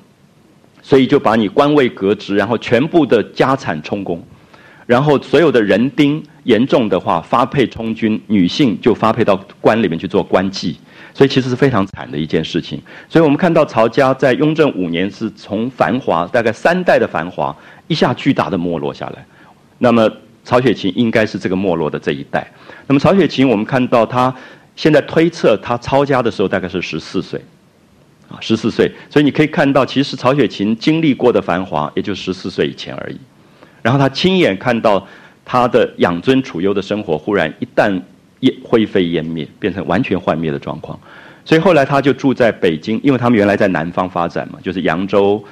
[0.81, 4.21] 所以就把你官位革职，然后全部的家产充公。
[4.89, 10.75] 然后所有的人丁严重的话，发配充军，女性就发配到官里面去做官妓，
[11.13, 12.81] 所以其实是非常惨的一件事情。
[13.07, 17.55] 所以我们看到曹家在雍正五年是从繁华大概三代的繁华
[17.87, 19.23] 一下巨大的没落下来。
[19.77, 20.11] 那么
[20.43, 22.51] 曹雪芹应该是这个没落的这一代。
[22.87, 24.33] 那么曹雪芹我们看到他
[24.75, 27.39] 现在推测他抄家的时候大概是十四岁，
[28.27, 33.19] 啊十四岁，所以你可以看到其实曹雪芹经历过的繁华也就十四岁以前而已。
[33.81, 35.07] 然后他亲眼看到
[35.45, 38.01] 他的养尊处优的生活忽然一旦
[38.41, 40.99] 烟灰飞烟灭，变成完全幻灭的状况。
[41.45, 45.43] 所以后来他就住在北京，因为他们原来在南方发展嘛，就是扬州、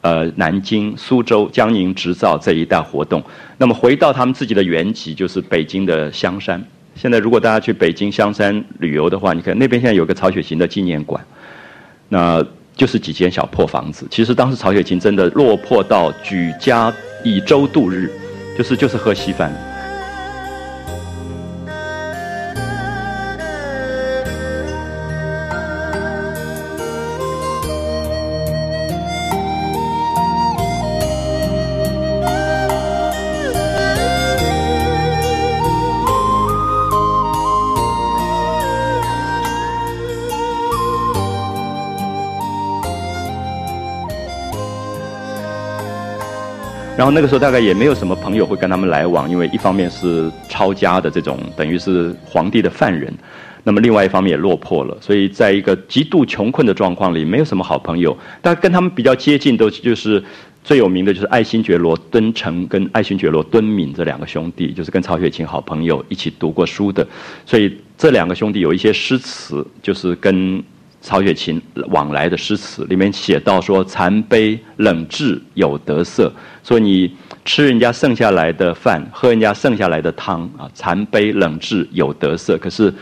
[0.00, 3.22] 呃南京、苏州、江宁织造这一带活动。
[3.58, 6.62] 那么回到他们自己的原籍，就是北京的香山。
[6.96, 11.24] 现在如果大家去北京香山旅游的话，你看那边现在有个曹雪芹的纪念馆，
[12.08, 12.44] 那
[12.76, 14.06] 就是几间小破房子。
[14.10, 16.92] 其实当时曹雪芹真的落魄到举家。
[17.26, 18.10] 以粥度日，
[18.54, 19.50] 就是就是喝稀饭。
[46.96, 53.12] 然后那个时候大概也没有什么朋友会跟他们来往，因为一方面是抄家的这种，等于是皇帝的犯人，
[53.64, 58.16] 那么另外一方面也落魄了，所以在一个极度穷困的状况里，没有什么好朋友。
[58.40, 60.22] 但跟他们比较接近，都就是
[60.62, 67.04] 最有名的就是爱新觉罗敦诚跟爱新觉罗敦敏这两个兄弟，就是跟曹雪芹好朋友，一起读过书的。
[67.44, 70.62] 所以这两个兄弟有一些诗词，就是跟。
[71.04, 76.32] 曹雪芹往来的诗词里面写到说：“残杯冷炙有得色。”
[76.64, 82.56] 说你吃人家剩下来的饭，喝人家剩下来的汤啊，残杯冷炙有得色。
[82.56, 82.92] 可是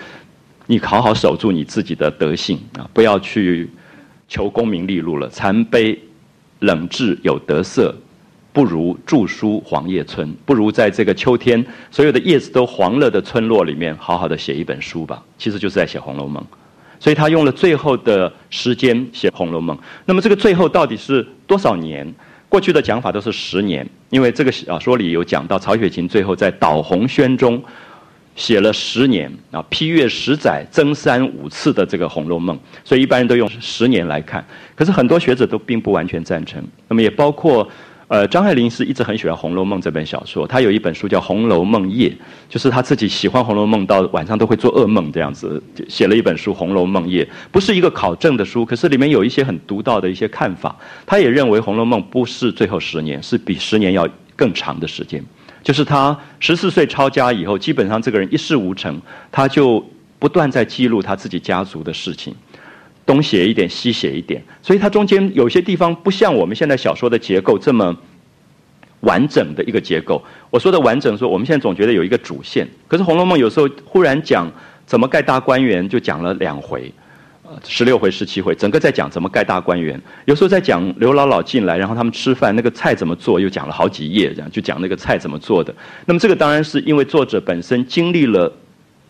[0.66, 3.70] 你好好守住你自己的德性啊，不要去
[4.26, 5.28] 求功名利禄了。
[5.28, 5.96] 残杯
[6.59, 7.94] 冷炙有得色，
[8.53, 15.22] 不如著书黄叶村，不如在这个秋天所有的叶子都黄了的村落里面，好好的写一本书吧。
[15.38, 16.42] 其实就是在写《红楼梦》。
[17.03, 19.76] 所以他用了最后的时间写《红楼梦》。
[20.05, 22.07] 那么这个最后到底是多少年？
[22.48, 27.61] 过去的讲法都是十年，因为这个小说里有讲到曹雪芹最后在导红轩中
[28.36, 34.46] 写了十年啊，批阅十载，增删五次的这个《红楼梦》，所以一般人都用十年来看。
[34.76, 36.62] 可是很多学者都并不完全赞成。
[36.86, 37.68] 那么也包括。
[38.12, 42.10] 呃，张爱玲是一直很喜欢《红楼梦》这本小说，她有一本书叫《红楼梦夜》，
[42.46, 50.76] 就是她自己喜欢《红楼梦》到晚上都会做噩梦这样子，写了一本书《红楼梦夜》，不是一个考证的书，可是里面有一些很独到的一些看法。
[51.06, 54.06] 她也认为《红楼梦》不是最后十年，是比十年要
[54.36, 55.24] 更长的时间。
[55.62, 59.00] 就是她十四岁抄家以后，基本上这个人一事无成，
[59.30, 59.82] 他就
[60.18, 62.34] 不断在记录他自己家族的事情。
[63.05, 67.96] 东写一点，西写一点，所以它中间有些地方不像我们现在小说的结构这么
[69.00, 70.22] 完整的一个结构。
[70.50, 74.50] 我说的完整，说我们现在总觉得有一个主线，可是《红楼梦》有时候忽然讲
[74.86, 76.92] 怎么盖大观园，就讲了两回，
[77.42, 80.00] 呃十六回、十七回，整个在讲怎么盖大观园。
[80.26, 85.74] 有时候在讲刘姥姥进来，然后他们吃饭，那个菜怎么做，又讲了好几页，这样就讲那个菜怎么做的。
[86.07, 88.53] 那么这个当然是因为作者本身经历了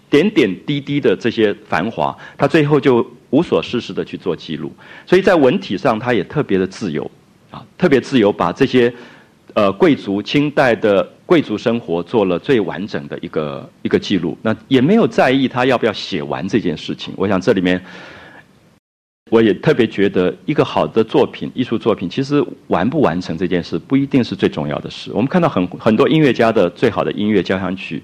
[0.09, 4.73] 点点滴滴的这些繁华，他最后就无所事事的去做记录。
[5.05, 7.11] 所以在文体上，他也特别的自由
[7.51, 8.95] 啊，特别自由，把这些
[9.55, 11.07] 呃贵族清代的。
[11.25, 17.15] 贵族生活做了最完整的一个一个记录，那也没有在意他要不要写完这件事情。
[17.17, 17.83] 我想这里面，
[19.31, 25.11] 我也特别觉得，一个好的作品、艺术作品，其实完不完成这件事不一定是最重要的事。
[25.15, 28.03] 我们看到很很多音乐家的最好的音乐交响曲，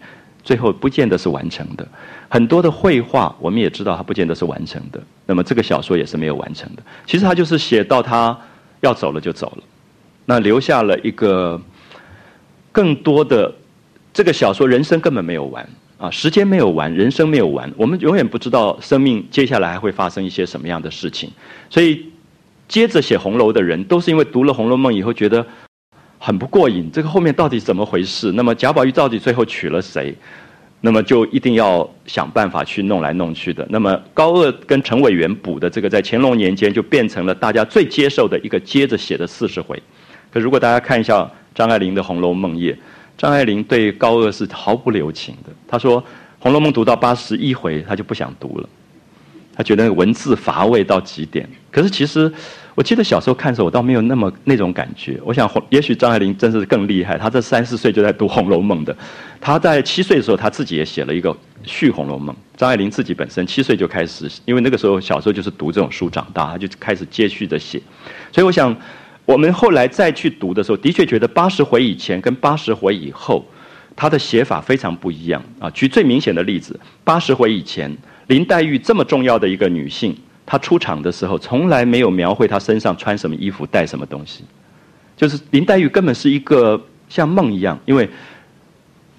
[0.49, 1.85] 最后不见得是完成的；
[2.31, 4.99] 很多的绘画，我们也知道它不见得是完成的。
[5.27, 6.83] 那么这个小说也是没有完成的。
[7.05, 8.35] 其实他就是写到他
[8.81, 9.63] 要走了就走了，
[10.25, 11.61] 那留下了一个。
[12.71, 13.53] 更多的
[14.13, 15.69] 这个小说，人生根本没有完
[15.99, 21.29] 啊，时间没有完，人生没有完，我们永远不知道生命接下来还会发生一些什么样的事情。
[21.69, 22.07] 所以，
[22.69, 25.45] 接着写《红楼》的人，都是因为读了《红楼梦》以后觉得
[26.19, 28.33] 很不过瘾，这个后面到底怎么回事？
[28.33, 30.15] 那么贾宝玉到底最后娶了谁？
[30.81, 33.67] 那么就一定要想办法去弄来弄去的。
[33.71, 39.83] 那么高鹗跟陈委员补的这个，在乾隆年间就变成了大家最接受的一个接着写的四十回。
[40.33, 41.31] 可如果大家看一下。
[41.55, 42.73] 张爱玲的《红楼梦夜》，
[43.17, 45.51] 张爱玲对高鹗是毫不留情的。
[45.67, 46.01] 她说，
[46.39, 48.69] 《红楼梦》读到八十一回，她就不想读了，
[49.57, 51.49] 她觉得文字乏味到极点。
[51.73, 52.33] 可是其实，
[52.79, 55.19] 我记得小时候看的时候，我倒没有那么那种感觉。
[55.25, 57.19] 我想，也许张爱玲真是更厉害。
[57.19, 58.97] 她这三四岁就在读《红楼梦》的，
[59.41, 62.33] 她在七岁的时候，她自己也写了一个续《红楼梦》。
[62.57, 67.83] 张爱玲自己本身七岁就开始，因为那个时候小时候就是读这种书长大，她就开始接续的写。
[68.31, 68.77] 所以我想。
[69.25, 73.45] 我们后来再去读的时候，的确觉得八十回以前跟八十回以后，
[73.95, 75.69] 她的写法非常不一样啊。
[75.71, 77.95] 举最明显的例子，八十回以前，
[78.29, 80.17] 林黛玉这么重要的一个女性，
[80.51, 84.45] 她出场的时候从来没有描绘她身上穿什么衣服、带什么东西，
[85.15, 86.81] 就是林黛玉根本是一个
[87.11, 88.09] 像梦一样，因为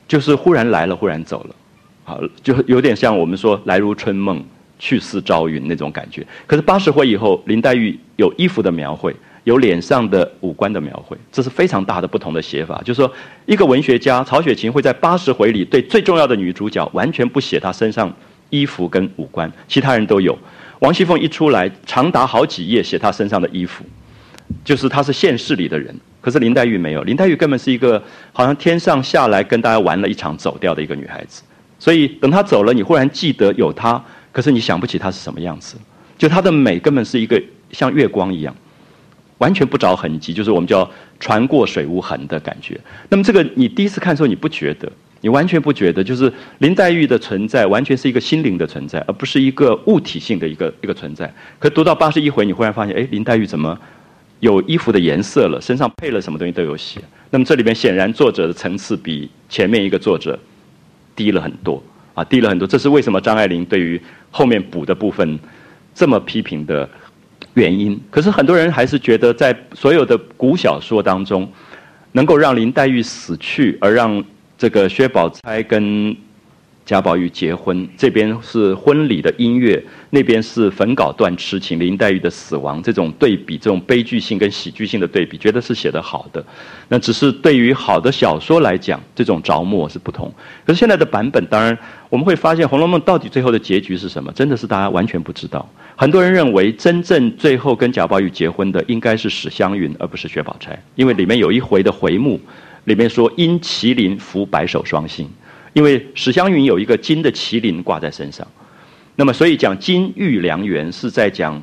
[0.07, 1.55] 就是忽然来了，忽然走了，
[2.03, 4.43] 好，就有点像我们说来如春梦，
[4.79, 6.25] 去似朝云那种感觉。
[6.47, 9.15] 可是八十回以后，林黛玉有衣服的描绘。
[9.45, 12.79] 有脸上的五官的描绘，这是非常大的不同的写法。
[12.83, 13.11] 就是说，
[13.47, 18.13] 一个文学家曹雪芹会在八十回里对最重要的女主角完全不写她身上
[18.49, 20.37] 衣服跟五官，其他人都有。
[20.79, 23.83] 王熙凤一出来，长达好几页写她身上的衣服，
[24.63, 25.95] 就是她是现世里的人。
[26.21, 28.01] 可是林黛玉没有，林黛玉根本是一个
[28.33, 31.43] 好像天上下来跟大家玩了一场走掉的一个女孩子。
[31.79, 35.77] 所以等她走了，你忽然记得有她，可是你想不起她是什么样子。
[36.17, 38.55] 就她的美根本是一个像月光一样。
[39.37, 42.77] 完全不着痕迹，就是我们叫“船过水无痕”的感觉。
[43.07, 44.91] 那么这个你第一次看的时候，你不觉得？
[45.21, 46.03] 你完全不觉得？
[46.03, 51.33] 就是林黛玉的存在，完全是一个心灵的存在，而不是一个物体性的一个一个存在。
[51.59, 53.77] 可读到八十一回，你忽然发现，哎，林黛玉怎么
[54.39, 55.59] 有衣服的颜色了？
[55.61, 56.99] 身上配了什么东西都有写。
[57.29, 60.37] 那么这里面显然作者的层次比前面一个作者
[61.15, 62.67] 低了很多啊，低了很多。
[62.67, 64.01] 这是为什么张爱玲对于
[64.31, 65.39] 后面补的部分
[65.93, 66.89] 这么批评的？
[67.55, 71.49] 原因，可是很多人还是觉得，在所有的古小说当中，
[72.11, 74.23] 能够让林黛玉死去，而让
[74.59, 76.15] 这个薛宝钗跟。
[76.85, 79.79] 贾宝玉结婚，这边是婚礼的音乐，
[80.09, 86.43] 那边是焚稿断痴情，林黛玉的死亡，这种对比，这种悲剧性跟喜剧性的对比，觉得是写得好的。
[86.87, 90.33] 那只是对于好的小说来讲，这种着墨是不同。
[90.65, 91.77] 可是现在的版本，当然
[92.09, 95.63] 我们会发现，《红楼梦》到底最后的结局是什么，真的是大家完全不知道。
[95.95, 102.41] 很多人认为，真正最后跟贾宝玉结婚的应该是史湘云，而不是薛宝钗，因为里面有一回的回目，
[102.89, 105.29] 里面说因麒麟伏白首双星。
[105.73, 108.45] 因为史湘云有一个金的麒麟挂在身上，
[109.15, 111.61] 那么所以讲金玉良缘是在讲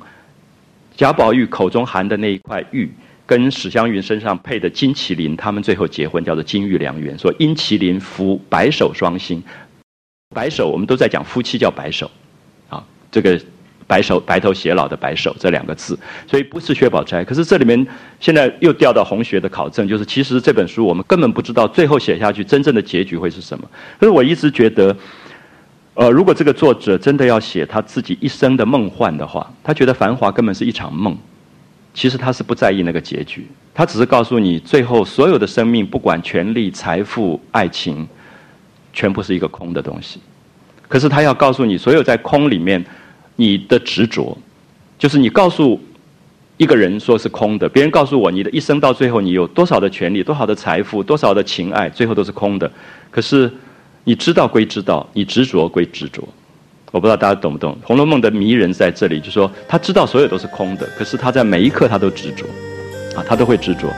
[0.96, 2.88] 贾宝玉口中含的那一块玉，
[3.26, 7.18] 跟史湘云身上配的金麒麟，他们最后结婚叫做金玉良缘。
[7.18, 9.42] 说因麒麟伏白首双星，
[10.32, 12.08] 白首我们都在讲夫妻叫白首，
[12.70, 13.38] 啊，这个。
[13.86, 17.24] 白首白头偕老的白首这两个字，所以不是薛宝钗。
[17.24, 17.86] 可是这里面
[18.18, 23.64] 现在又调到红学的考证，就是其实这本书我们根本不知道最后写下去真正的结局会是什么。
[24.00, 24.96] 可是我一直觉得，
[25.94, 31.16] 呃，如果这个作者真的要写他自己一生的梦幻的话，他觉得繁华根本是一场梦。
[31.94, 38.06] 其实他是不在意那个结局，他只是告诉你，最后所有的生命，不管权力、财富、爱情，
[38.92, 40.20] 全部是一个空的东西。
[40.88, 42.84] 可是他要告诉你，所有在空里面。
[43.36, 44.36] 你的执着，
[44.98, 45.80] 就是你告诉
[46.56, 52.70] 一个人说是空的，别人告诉我你的一生到最后你有多少的权利、多少的财富、多少的情爱，最后都是空的。
[53.10, 53.50] 可是
[54.04, 56.26] 你知道归知道，你执着归执着，
[56.92, 62.46] 我不知道大家懂不懂，《红楼梦》的迷人在这里，就是说他知道所有都是空的，可是他在每一刻他都执着，
[63.14, 63.88] 啊，他都会执着。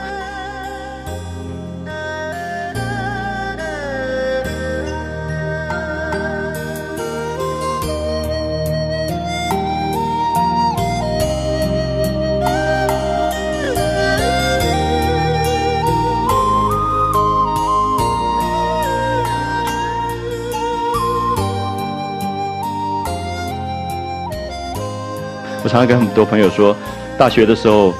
[25.69, 26.75] 我常常跟很多朋友说，
[27.15, 27.93] 大学的时候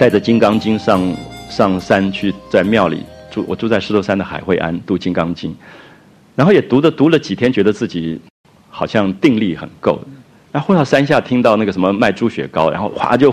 [0.00, 1.16] 带着《金刚经》上
[1.48, 5.52] 上山去，在庙里住，我住在石头山的海会庵读《金刚经》，
[6.34, 8.20] 然后也读的读了几天，觉得自己
[8.68, 10.00] 好像定力很够，
[10.50, 13.32] 然后到山下听到那个什么卖猪血糕，然后哗就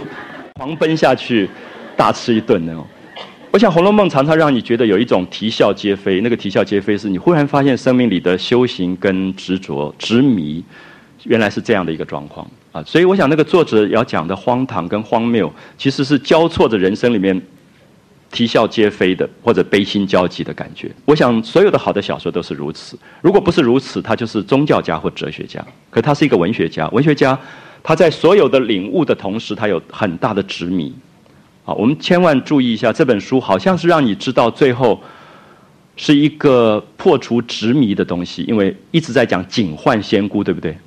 [0.54, 1.50] 狂奔下去
[1.98, 2.86] 大吃一顿那种。
[3.50, 10.64] 我想《红楼梦》常常让你觉得有一种啼笑皆非，那个啼笑皆非是你忽然发现生命里的修行跟执着执迷，
[11.24, 12.48] 原来是这样的一个状况。
[12.72, 17.42] 啊，所以我想那个作者要讲的荒唐跟荒谬，其实是交错着人生里面
[18.32, 20.92] 啼笑皆非的或者悲心交集的感觉。
[21.06, 25.66] 我想所有的好的小说都是如此，如果不是如此，他就是宗教家或哲学家。
[25.90, 27.38] 可他是一个文学家，文学家
[27.82, 30.94] 他在所有的领悟的同时，他有很大的执迷。
[31.66, 35.02] 啊，我们千万注意一下，这本书好像是让你知道最后
[35.96, 40.78] 是一个破除执迷的东西，因为一直在讲警幻仙姑，对不对？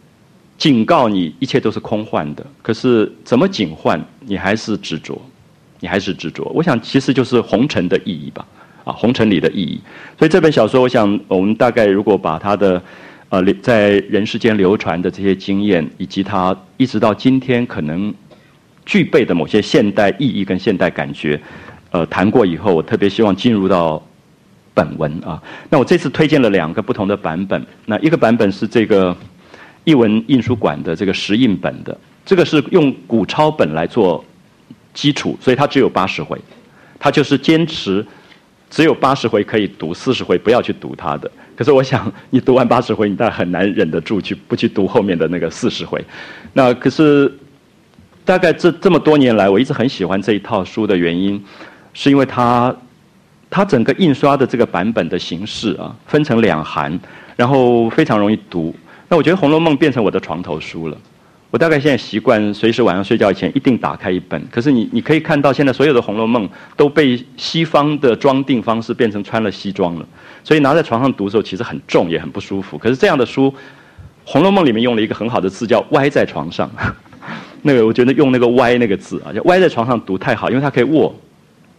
[0.63, 2.47] 警告你，一切都是空幻的。
[2.63, 5.21] 可是怎么警幻，你还是执着，
[5.81, 6.45] 你还是执着。
[6.55, 8.47] 我想，其实就是红尘的意义吧，
[8.85, 9.81] 啊，红尘里的意义。
[10.17, 12.81] 所以这本小说，我想我们大概如果把它的，
[13.31, 18.15] 呃，在人世间流传的这些经验，以及它一直到今天可能
[18.87, 21.41] 具备的某些现代意义跟现代感觉，
[21.91, 24.01] 呃，谈过以后，我特别希望进入到
[24.73, 25.43] 本文啊。
[25.69, 29.17] 那我这次推荐了两个不同的版本，那一个版本是这个。
[29.85, 34.25] 译文印书馆的这个石印本的，这个是用古抄本来做
[34.95, 36.39] 基础，所以它只有八十回，
[36.99, 38.05] 它就是坚持
[38.71, 41.31] 只有八十回可以读，四十回不要去读它的。
[41.57, 46.03] 可是我想，你读完八十回，你大概很难忍得住去不去读后面的那个四十回。
[46.53, 47.33] 那可是
[48.25, 51.43] 大概这这么多年来，我一直很喜欢这一套书的原因，
[51.93, 52.75] 是因为它
[53.51, 56.99] 它整个印刷的这个版本的形式啊，分成两行，
[57.37, 58.75] 然后非常容易读。
[59.13, 60.97] 那我觉得《红楼梦》变成我的床头书了。
[61.51, 64.43] 我大概现在习惯随时晚上睡觉以前一定打开一本。
[64.51, 66.49] 可是你你可以看到，现在所有的《红楼梦》
[66.79, 70.07] 都被西方的装订方式变成穿了西装了，
[70.43, 72.79] 所以拿在床上读的时候其实很重也很不舒服。
[72.79, 73.51] 可是这样的书，
[74.25, 76.71] 《红楼梦》里面用了一个很好的字叫“歪在床上”，
[77.61, 81.15] 那个我觉得用那个“歪”那个字啊，就歪在床上读太好，因为它可以卧。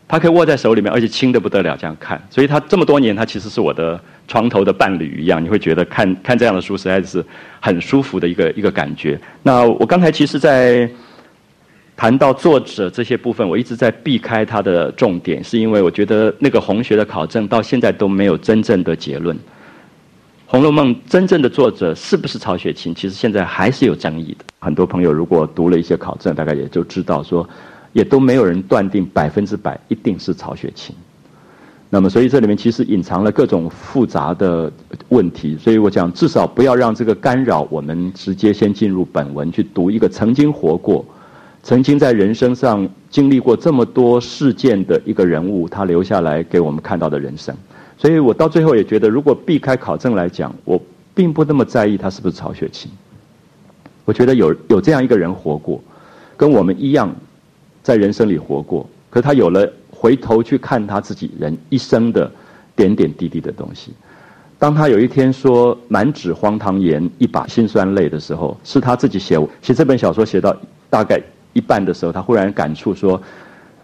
[0.05, 2.21] 它可以握在手里面，而且轻的不得了，这样看。
[2.29, 5.43] 所以它这么多年，它其实是我的床头的伴侣一样。
[5.43, 7.25] 你会觉得看看这样的书，实在是
[7.59, 9.19] 很舒服的一个一个感觉。
[9.41, 10.87] 那我刚才其实，在
[11.95, 19.35] 谈到作者这些部分，我一直在避开它的重点，是因为我觉得那个红学的考证到现在都没有真正的结论。
[20.45, 24.45] 《红楼梦》真正的作者是不是曹雪芹，其实现在还是有争议的。
[24.59, 27.49] 很多朋友如果读了一些考证，大概也就知道说。
[27.93, 30.95] 也都没有人断定百分之百一定是曹雪芹，
[31.91, 34.71] 那么所以这里面其实隐藏了各种复杂的
[35.09, 41.05] 问题，所以我讲至少不要让这个干扰我们直接先进入本文去读一个曾经活过、
[41.61, 47.55] 曾经在人生上经历过这么多事件的一个人物，他留下来给我们看到的人生。
[47.95, 50.81] 所以我到最后也觉得，如果避开考证来讲，我
[51.13, 52.91] 并不那么在意他是不是曹雪芹。
[54.03, 55.79] 我觉得有有这样一个人活过，
[56.35, 57.15] 跟我们一样。
[57.83, 62.31] 在人生里活过，可他有了回头去看他自己人一生的
[62.75, 63.93] 点点滴滴的东西。
[64.57, 70.55] 当他有一天说“满纸荒唐言，一把辛酸泪”的时候，是他自己写写这本小说写到
[70.89, 71.21] 大概
[71.51, 73.21] 一半的时候，他忽然感触说：“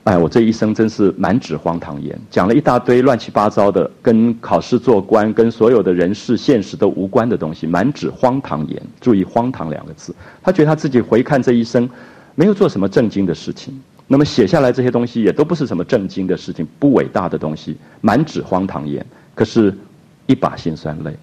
[0.05, 8.81] 哎，我这一生真是满纸荒唐言，讲了一大堆乱七八糟的，跟考试做官、跟所有的人事现实都无关的东西，满纸荒唐言。
[9.01, 10.15] 注意‘荒唐’两个字。
[10.41, 11.89] 他觉得他自己回看这一生，
[12.35, 13.77] 没有做什么正经的事情。”
[14.11, 19.05] 那么写下来这些东西也都不是什么正经的事情，不伟大的东西，满纸荒唐言。
[19.35, 19.71] 可是，
[20.25, 21.15] 一把辛酸泪。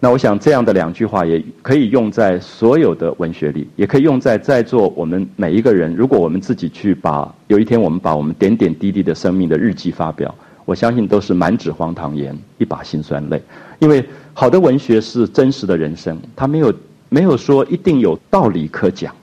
[0.00, 5.94] 那我想这样的两句话也可以用在所有的文学里，也可以用在在座我们每一个人。
[5.94, 10.34] 如果我们自己去把有一天我们把我们点点滴滴的生命的日记发表，
[10.64, 13.42] 我相信都是满纸荒唐言，一把辛酸泪。
[13.80, 14.02] 因为
[14.32, 16.72] 好的文学是真实的人生，它没有
[17.10, 19.14] 没有说一定有道理可讲，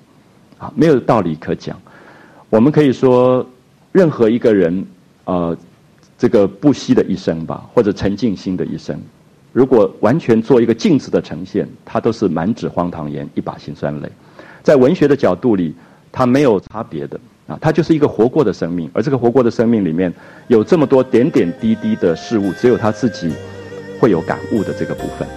[0.60, 1.76] 啊，没有道理可讲。
[2.56, 3.46] 我们可以说，
[3.92, 4.86] 任何一个人，
[5.26, 5.58] 呃，
[6.18, 8.98] 这个不息的一生吧，或者沉静心的一生，
[9.52, 14.10] 如果完全做一个镜子的呈现，它都是满纸荒唐言，一把辛酸泪。
[14.64, 15.76] 在文学的角度里，
[16.14, 20.14] 它没有差别的啊，它就是一个活过的生命，而这个活过的生命里面
[20.48, 23.34] 有这么多点点滴滴的事物，只有他自己
[24.00, 25.28] 会有感悟的这个部分。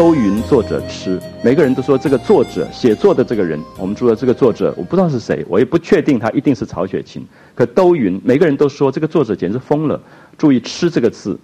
[0.00, 7.22] 都云作者痴，每个人都说这个作者写作的这个人，我们说的这个作者，我不知道是谁，我也不确定他一定是曹雪芹。
[7.54, 10.00] 可都云，每个人都说这个作者简直疯了。
[10.38, 11.38] 注意“痴”这个字，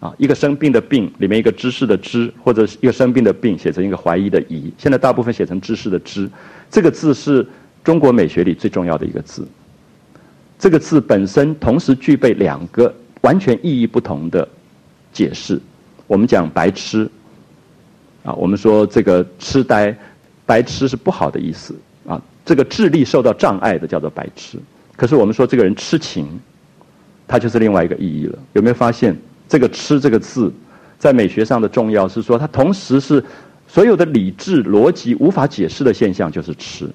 [0.00, 4.72] 啊，一个生病的“病”里面一个知识的“知”，或者一个生病的“病”写成一个怀疑的“疑”。
[4.76, 6.28] 现在大部分写成知识的“知”，
[6.68, 7.46] 这个字是
[7.84, 9.46] 中国美学里最重要的一个字。
[10.58, 14.48] 这个字本身同时具备两个完全意义不同的
[15.12, 15.60] 解释。
[16.08, 17.08] 我们讲白痴。
[18.24, 19.94] 啊，我们说这个痴呆、
[20.46, 22.20] 白痴是不好的意思啊。
[22.44, 24.58] 这个智力受到障碍的叫做白痴。
[24.96, 26.26] 可是我们说这个人痴情，
[27.28, 28.38] 他就是另外一个意义了。
[28.54, 29.14] 有没有发现
[29.46, 30.50] 这个“痴”这个字，
[30.98, 33.22] 在美学上的重要是说，它同时是
[33.68, 36.88] 所有的理智逻辑无法解释的现象就是痴。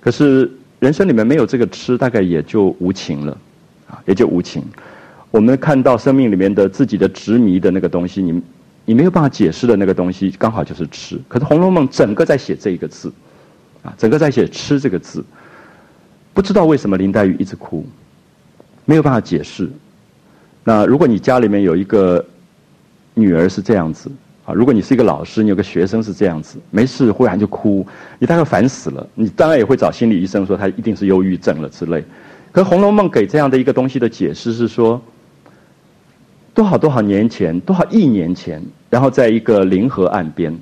[0.00, 0.50] 可是
[0.80, 3.38] 人生里面没有这个痴，大概也就无情了，
[3.88, 4.62] 啊，也就无情。
[5.30, 8.42] 我们看到生命里面的自己的执迷的那个东西，你。
[8.88, 11.20] 你没有办法解释的那个东西，刚好就是吃。
[11.28, 13.12] 可是《红楼梦》整个在写这一个字，
[13.82, 15.22] 啊，整个在写“吃”这个字。
[16.32, 17.86] 不知道为什么林黛玉一直哭，
[18.86, 19.68] 没有办法解释。
[20.64, 22.24] 那如果你家里面有一个
[23.12, 24.10] 女儿是这样子，
[24.46, 27.86] 啊，如果你是一个老师，你有个学生是这样子，没事忽然就哭，
[28.18, 29.06] 你大概烦死了。
[29.14, 32.02] 你当然也会找心理医生说他一定是忧郁症了之类。
[32.50, 34.98] 可《红楼梦》给这样的一个东西的解释是说。
[36.58, 40.52] 多少多少年前，多少亿年前，然后在一个灵河岸边，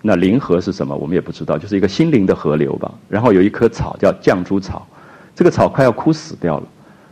[0.00, 0.94] 那灵河是什么？
[0.94, 2.94] 我们也不知道，就是一个心灵的河流吧。
[3.08, 4.86] 然后有一棵草叫绛珠草，
[5.34, 6.68] 这个草快要枯死掉了。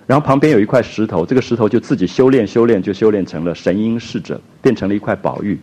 [0.06, 5.58] 然后旁边有一块石头，这个石头就自己修炼修炼，就修炼成了神瑛侍者，变成了一块宝玉。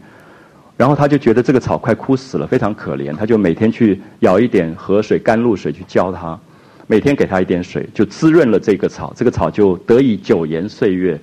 [0.76, 6.38] 然后他就觉得这个草快枯死了，非常可怜，他就每天去舀一点河水、甘露水去浇它，
[6.88, 11.18] 每天给它一点水，就滋润了这个草，这个草就得以久延岁月。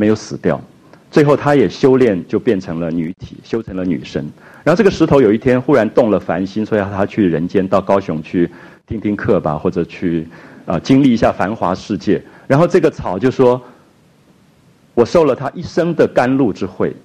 [0.00, 0.58] 没有死掉，
[1.10, 4.24] 最后他也修炼，就变成了女体，修成了女神。
[4.64, 8.48] 然后这个石头有一天忽然动了凡心，说要他去人间，到高雄去
[8.86, 10.26] 听听课吧，或者去
[10.64, 12.22] 啊经历一下繁华世界。
[12.46, 13.60] 然后这个草就说
[14.94, 16.96] ：“我受了他一生的甘露之惠，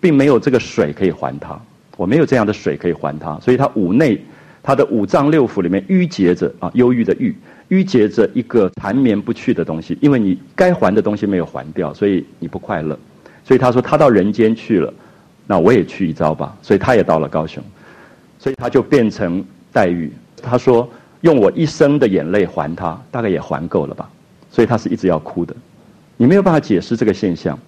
[0.00, 1.56] 并没有这个水可以还他，
[1.96, 4.20] 我没有这样的水可以还他，所以他五内
[4.60, 7.32] 他的五脏六腑里面淤结着啊，忧郁的郁。”
[7.70, 12.98] 淤结着一个缠绵不去的东西，因为你该还的东西没有还掉，所以你不快乐。
[13.44, 14.92] 所以他说他到人间去了，
[15.46, 16.56] 那我也去一遭吧。
[16.62, 17.62] 所以他也到了高雄，
[18.38, 20.12] 所以他就变成黛玉。
[20.42, 20.88] 他说
[21.22, 24.08] 用我一生的眼泪还他，大概也还够了吧。
[24.50, 25.54] 所以他是一直要哭的，
[26.16, 27.58] 你没有办法解释这个现象。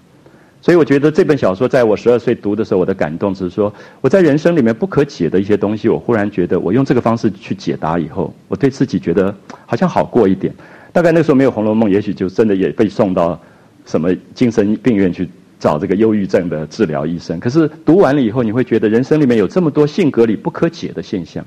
[0.67, 9.33] 所以我觉得这本小说在我十二岁读的时候，我的感动只是说，我在人生里面不可解的一些东西，我忽然觉得，我用这个方式去解答以后，我对自己觉得
[9.65, 10.53] 好像好过一点。
[10.93, 13.41] 大概那时候没有《红楼梦》，也许就真的也被送到
[13.85, 15.29] 什么精神病院去
[15.61, 17.39] 找这个忧郁症的治疗医生。
[17.39, 21.47] 可是读完了以后，你会觉得人生里面有这么多性格里不可解的现象，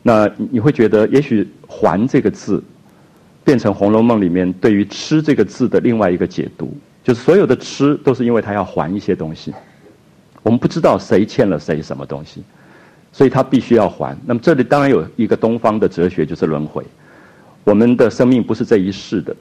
[0.00, 2.62] 那你会觉得，也许“还”这个字，
[3.42, 6.72] 变成《红楼梦》里面对于“吃”这个字的另外一个解读。
[7.08, 9.54] 就是所有的吃都是因为他要还一些东西，
[10.42, 12.42] 我们不知道谁欠了谁什么东西，
[13.14, 14.14] 所以他必须要还。
[14.26, 16.84] 那么这里当然有一个东方的哲学，就是轮回。
[17.64, 19.34] 我们的生命不是这一世的，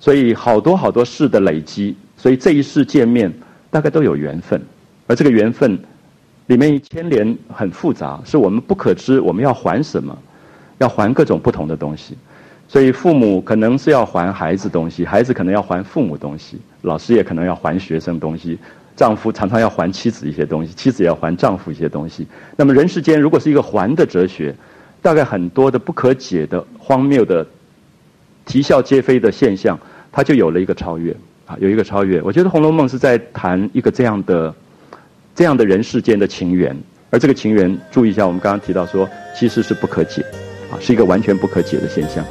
[0.00, 3.32] 所以好多好多世的累积，所以这一世见面
[3.70, 4.60] 大概都有缘分，
[5.06, 5.78] 而这个缘分
[6.48, 9.20] 里面牵连很复杂，是我们不可知。
[9.20, 10.18] 我们要还什么？
[10.78, 12.18] 要还各种不同的东西。
[12.68, 18.58] 所以父母可能是要还孩子东西，孩子可能要还父母东西，老师也可能要还学生东西，
[18.94, 22.26] 丈夫常常要还妻子一些东西，妻子也要还丈夫一些东西。
[22.56, 24.54] 那么人世间如果是一个还的哲学，
[25.00, 27.46] 大概很多的不可解的、荒谬的、
[28.44, 29.78] 啼笑皆非的现象，
[30.12, 31.16] 它就有了一个超越
[31.46, 32.20] 啊，有一个超越。
[32.20, 34.54] 我觉得《红楼梦》是在谈一个这样的、
[35.34, 36.76] 这样的人世间的情缘，
[37.08, 40.20] 而这个情缘，注意一下，我们刚刚提到说，其实是不可解
[40.70, 42.22] 啊，是一个完全不可解的现象。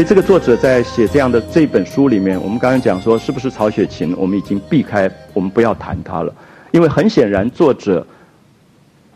[0.00, 6.34] 所以这个作者在写这样的这本书里面，我们刚刚讲说是不是曹雪芹，我们已经避开，我们不要谈他了，
[6.70, 8.06] 因为很显然作者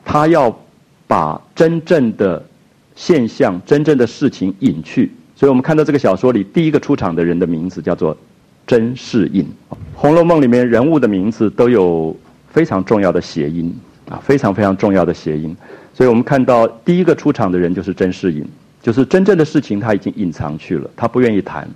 [0.05, 0.55] 他要
[1.07, 2.45] 把真正的
[2.95, 5.11] 现象、真正的事情隐去。
[5.35, 8.15] 所以我们看到这个小说里第一个出场的人的名字叫做
[8.67, 9.43] 甄士隐。
[9.95, 12.15] 《红楼梦》里面人物的名字都有
[12.51, 13.75] 非常重要的谐音
[14.11, 15.57] 啊，非常非常重要的谐音。
[15.95, 18.47] 所以我们看到第一个出场的人就是甄士隐。
[18.85, 21.67] 就是真正的事情他已经隐藏去了，他不愿意谈。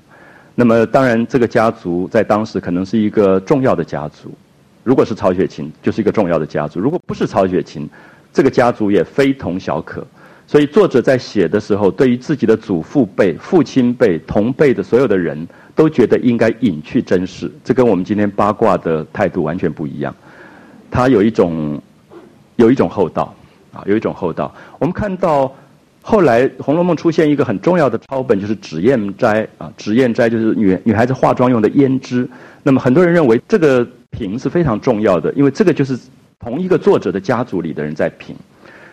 [0.55, 4.31] 那么当然，这个家族在当时可能是一个重要的家族。
[4.85, 7.89] 如果是曹雪芹，就是一个重要的家族；如果不是曹雪芹，
[8.31, 10.07] 这个家族也非同小可。
[10.47, 17.51] 所以作者在写的时候，对于自己的祖父辈、父亲辈、同辈的所有的人都觉得应该隐去真实。
[17.65, 20.15] 这跟我们今天八卦的态度完全不一样。
[20.91, 21.81] 他有一种
[22.57, 23.35] 有一种厚道
[23.73, 24.55] 啊，有一种厚道。
[24.79, 25.51] 我们看到。
[26.11, 29.71] 后来，《红楼梦》出现一个很重要的抄本，就是脂砚斋啊。
[29.77, 32.27] 脂砚斋就是女女孩子化妆用的胭脂。
[32.63, 35.99] 那么，很多人认为这个瓶是非常重要的，因为这个就是
[36.41, 38.35] 同一个作者的家族里的人在评。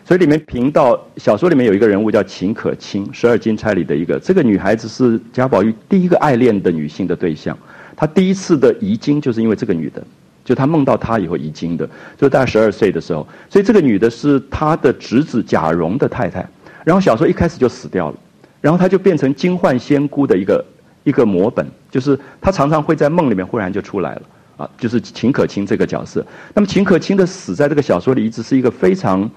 [0.04, 4.20] 所以里面评到小说里面有一个人物叫秦可卿，十二金钗里的一个。
[4.20, 7.56] 这个女孩子是贾宝玉第一个爱恋的女性的对象。
[7.96, 10.04] 他第一次的遗精就是因为这个女的，
[10.44, 11.88] 就他梦到她以后遗精的，
[12.18, 13.26] 就大概十二岁的时候。
[13.48, 16.46] 所以这个女的是他的侄子贾蓉的太太。
[16.86, 18.16] 然后小说一开始就死掉了，
[18.60, 20.64] 然后他就变成金幻仙姑的一个
[21.02, 24.22] 一个模本，就是他常常会在梦里面忽然就出来了
[24.58, 26.24] 啊，就是秦可卿这个角色。
[26.54, 29.28] 那么秦可卿的死在这个小说里一直是一个非常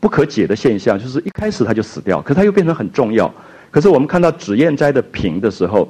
[0.00, 3.32] 不可解的现象，就是一开始他就死掉，可是他又变成很重要。
[3.70, 5.88] 可是我们看到脂砚斋的评的时候，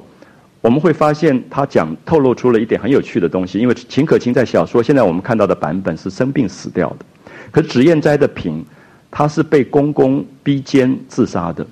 [0.61, 7.05] 我们会发现他讲透露出了一点很有趣的东西，因为秦可卿在小说现在我们看到的版本是生病死掉的，
[7.51, 8.65] 可脂砚斋的评。
[9.11, 11.63] 他是被公公逼奸自杀的，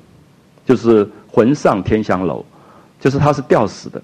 [0.66, 2.46] 就是魂上天香楼，
[3.00, 4.00] 就是他是吊死的。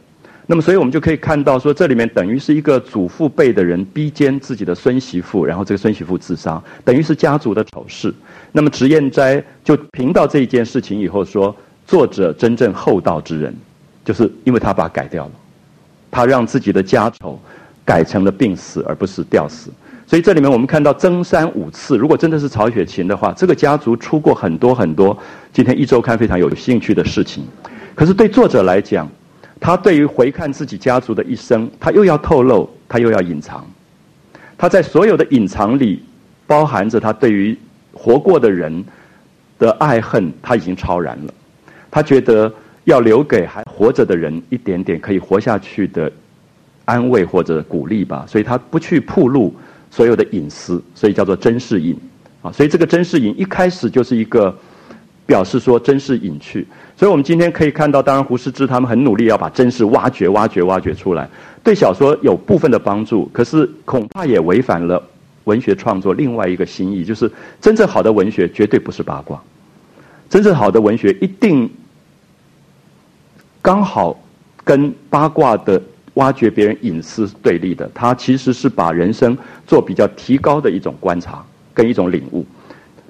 [0.48, 8.14] 那么，所以我们就可以看到说，这里面等于是一个祖父辈的人逼奸自己的孙媳妇，然后这个孙媳妇自杀，等于是家族的丑事。
[8.52, 11.56] 那么，脂砚斋就评到这一件事情以后说，
[11.88, 13.56] 作者真正厚道之人，
[14.06, 15.32] 就是因为他把改掉了，
[16.12, 17.40] 他让自己的家丑
[17.84, 19.72] 改成了病死，而不是吊死。
[20.08, 25.18] 所以这里面我们看到曾三五次，如果真的是曹雪芹的话，这个家族出过很多很多
[25.52, 27.44] 今天一周刊非常有兴趣的事情。
[27.96, 29.10] 可是对作者来讲，
[29.60, 33.66] 他对于回看自己家族的一生，他又要透露，他又要隐藏。
[34.58, 36.04] 他在所有的隐藏里，
[36.46, 37.58] 包含着他对于
[37.92, 38.86] 活过的人
[39.58, 41.34] 的爱恨，他已经超然了。
[41.90, 42.54] 他觉得
[42.84, 46.12] 要留给还活着的人一点点可以活下去的
[46.86, 49.52] 安慰或者鼓励吧，所以他不去铺路。
[49.96, 51.96] 所有的隐私，所以叫做真是隐，
[52.42, 54.54] 啊，所以这个真是隐一开始就是一个
[55.26, 56.68] 表示说真是隐去，
[56.98, 61.30] 所以我们今天可以看到，当然胡适之他们很努力要把真实挖掘、挖掘、挖掘出来，
[61.64, 65.02] 对小说有部分的帮助，可是恐怕也违反了
[65.46, 67.32] 文学创作另外一个心意，就是
[67.62, 69.42] 真正好的文学绝对不是八卦，
[70.30, 71.70] 真正好的文学一定
[73.62, 74.22] 刚好
[74.66, 75.82] 跟八卦的。
[76.16, 81.42] 挖掘别人隐私是对立的，他其实是把人生做比较提高的一种观察
[81.74, 82.46] 跟一种领悟。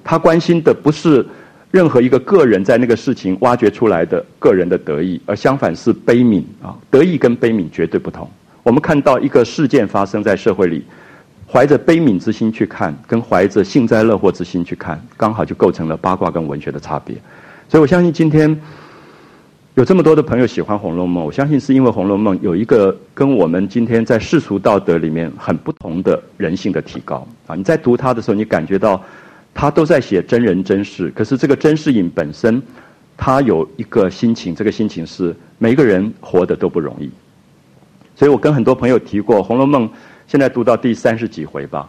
[0.04, 1.26] 他关心的不是
[1.70, 8.28] 任何一个个人在那个事情挖掘出来的个人的得意，而相反是悲悯啊，得意跟悲悯绝对不同。
[8.62, 10.84] 我们看到一个事件发生在社会里，
[11.50, 17.16] 怀着悲悯之心去看，跟怀着幸灾乐祸之心去看，刚好就构成了八卦跟文学的差别。
[17.68, 18.60] 所以我相信今天。
[19.76, 27.54] 有这么多的朋友喜欢《红楼梦》，我相信是因为《红楼梦》有一个跟我们今天在世俗道德里面很不同的人性的提高啊！
[27.54, 29.04] 你在读它的时候，你感觉到
[29.52, 32.62] 它都在写真人真事，可是这个甄士隐本身，
[33.18, 37.10] 他有一个心情，这个心情是每个人活得都不容易。
[38.14, 39.86] 所以我跟很多朋友提过，《红楼梦》
[40.26, 41.86] 现在读到第三十几回吧，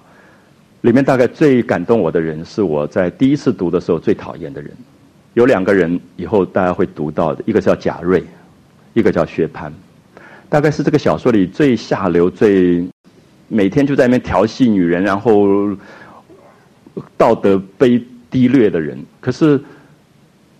[0.81, 4.71] 里面大概最感动我的人，是我在第一次读的时候最讨厌的人。
[5.37, 8.23] 有两个人以后大家会读到的，一个叫贾瑞，
[8.95, 9.71] 一个叫薛蟠，
[10.49, 12.83] 大概是这个小说里最下流、最
[13.47, 15.77] 每天就在那边调戏女人，然后
[17.15, 18.97] 道德卑低劣的人。
[19.21, 19.61] 可是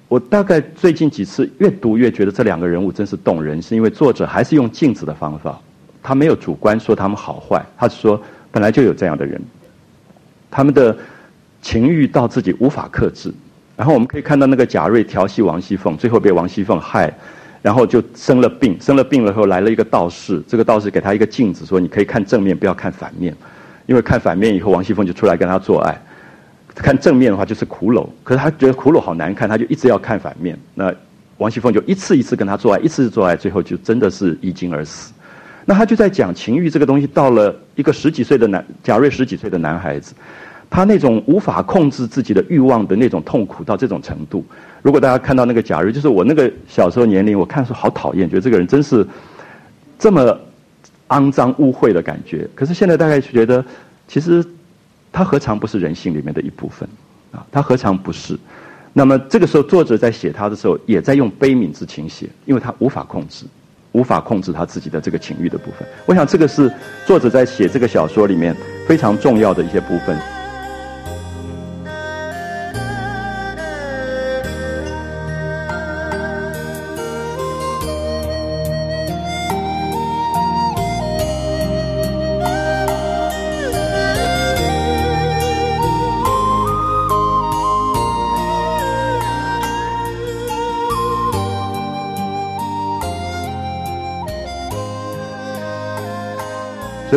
[0.08, 5.60] 我大概最近几次越读越觉得这两个人物真是动人，是因为作者还是用镜子的方法，
[6.04, 8.22] 他没有主观说他们好坏，他是说
[8.52, 9.42] 本来就有这样的人，
[10.52, 10.96] 他们的
[11.64, 13.34] 情欲到自己无法克制。
[13.78, 17.14] 然后我们可以看到那个贾瑞调戏王熙凤，最后被王熙凤害，
[17.62, 23.34] 然后就生了病，生了病了后来了一个道士，这个道士给他一个镜子，说你可以看正面，不要看反面，
[23.86, 25.96] 因为看反面以后王熙凤就出来跟他做爱，
[26.74, 30.58] 看正面的话就是骷髅，可是他觉得骷髅好难看，他就一直要看反面。
[30.74, 30.92] 那
[31.38, 35.14] 王熙凤就一次一次跟他做爱，一次做爱，最后就真的是一惊而死。
[35.66, 40.16] 那他就在讲情欲这个东西，到了一个十几岁的男贾瑞十几岁的男孩子，
[40.70, 44.46] 他那种无法控制自己的欲望的那种痛苦到这种程度。
[44.82, 49.06] 如果大家看到那个贾瑞，就是我那个小时候年龄，我看说好讨厌，觉得这个人真是
[49.98, 50.38] 这么
[51.10, 52.48] 肮脏污秽的感觉。
[52.54, 53.64] 可是现在大概觉得，
[54.08, 54.46] 其实
[55.12, 56.88] 他何尝不是人性里面的一部分
[57.32, 57.46] 啊？
[57.52, 58.38] 他何尝不是？
[58.94, 63.46] 那么这个时候，作者在写他的时候，也在用悲悯之情写，因为他无法控制，
[63.92, 65.88] 无法控制他自己的这个情欲的部分。
[66.06, 66.72] 我想，这个是
[67.06, 68.56] 作者在写这个小说里面
[68.88, 70.18] 非常重要的一些部分。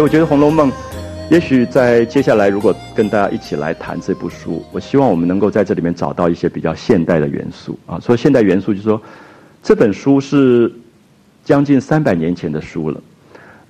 [0.00, 0.72] 所以我觉得《红楼梦》，
[1.30, 8.00] 也许在接下来如果跟大家一起来谈这部书，我希望我们能够在这里面找到一些比较现代的元素啊。
[8.00, 8.98] 说现代元素，就是说
[9.62, 10.72] 这本书是
[11.44, 12.98] 将近三百年前的书了。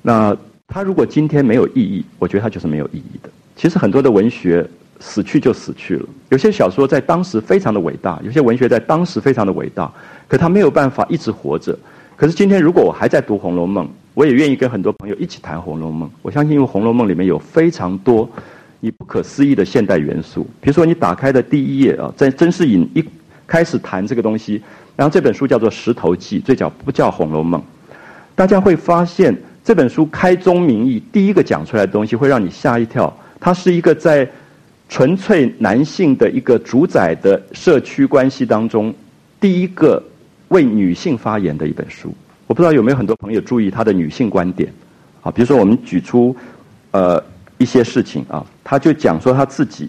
[0.02, 0.36] 那
[0.68, 3.28] 它如果今天没有意义，我觉得它就是没有意义的。
[3.56, 4.64] 其实很多的文学
[5.00, 9.90] 死去就死去了，有些小说在当时非常的伟大，有些文学在当时非常的伟大，
[10.28, 11.76] 可它没有办法一直活着。
[12.14, 16.08] 可是今天如果我还在读《红楼梦》，我也愿意跟很多朋友一起谈《红楼梦》。
[16.22, 18.28] 我相信，因为《红楼梦》里面有非常多
[18.80, 20.42] 你不可思议的现代元素。
[20.60, 23.04] 比如说，你打开的第一页啊，在甄士隐一
[23.46, 24.60] 开始谈这个东西，
[24.96, 27.60] 然后这本书叫做《石头记》，最早不叫《红楼梦》。
[28.34, 33.14] 大家会发现，这本书开宗明义，第一个讲出来的东西会让你吓一跳。
[33.38, 34.28] 它是一个在
[34.88, 38.92] 纯粹男性的一个主宰的社区关系当中，
[39.40, 40.02] 第一个
[40.48, 42.12] 为女性发言的一本书。
[42.50, 44.72] 我不知道有没有很多朋友注意他的女性观点，
[45.22, 46.36] 啊，比如说我们举出，
[46.90, 47.22] 呃
[47.58, 49.88] 一些事情啊，他就讲说他自己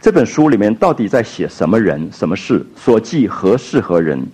[0.00, 4.24] 这本书里面到底在写什么人、什么事，所记何事何人，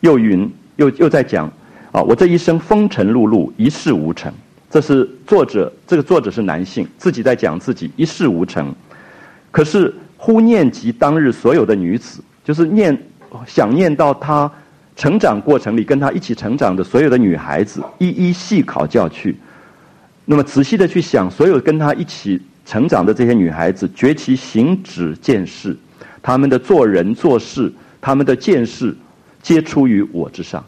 [0.00, 1.46] 又云又又在讲
[1.92, 4.34] 啊，我这一生风尘碌碌，一事无成。
[4.68, 8.74] 这是作者，这个作者是男性，自己在讲自己一事无成。
[9.52, 13.00] 可是忽念及当日所有的女子，就是念
[13.46, 14.50] 想念到他。
[14.96, 19.36] 成长过程里，跟他一起成长的所有的女孩子，一一细考教去。
[20.24, 25.76] 那么仔细的去想，所有跟他一起成长的这些女孩子，觉其行止见识，
[26.22, 28.94] 他们的做人做事，他们的见识，
[29.42, 30.64] 皆出于我之上。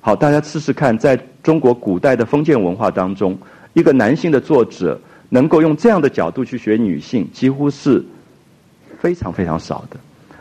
[0.00, 3.36] 好，大家试试看，在中国古代的封建文化当中，
[3.72, 8.04] 一个男性的作者能够用这样的角度去学女性，几乎是
[9.00, 9.96] 非常非常少的。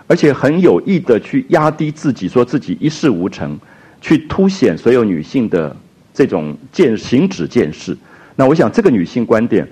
[0.09, 3.55] 而且很有意的去压低自己，说自己一事无成，
[4.01, 5.73] 去凸显所有女性的
[6.11, 7.95] 这种见行止见识。
[8.35, 9.67] 那我想这个女性观点，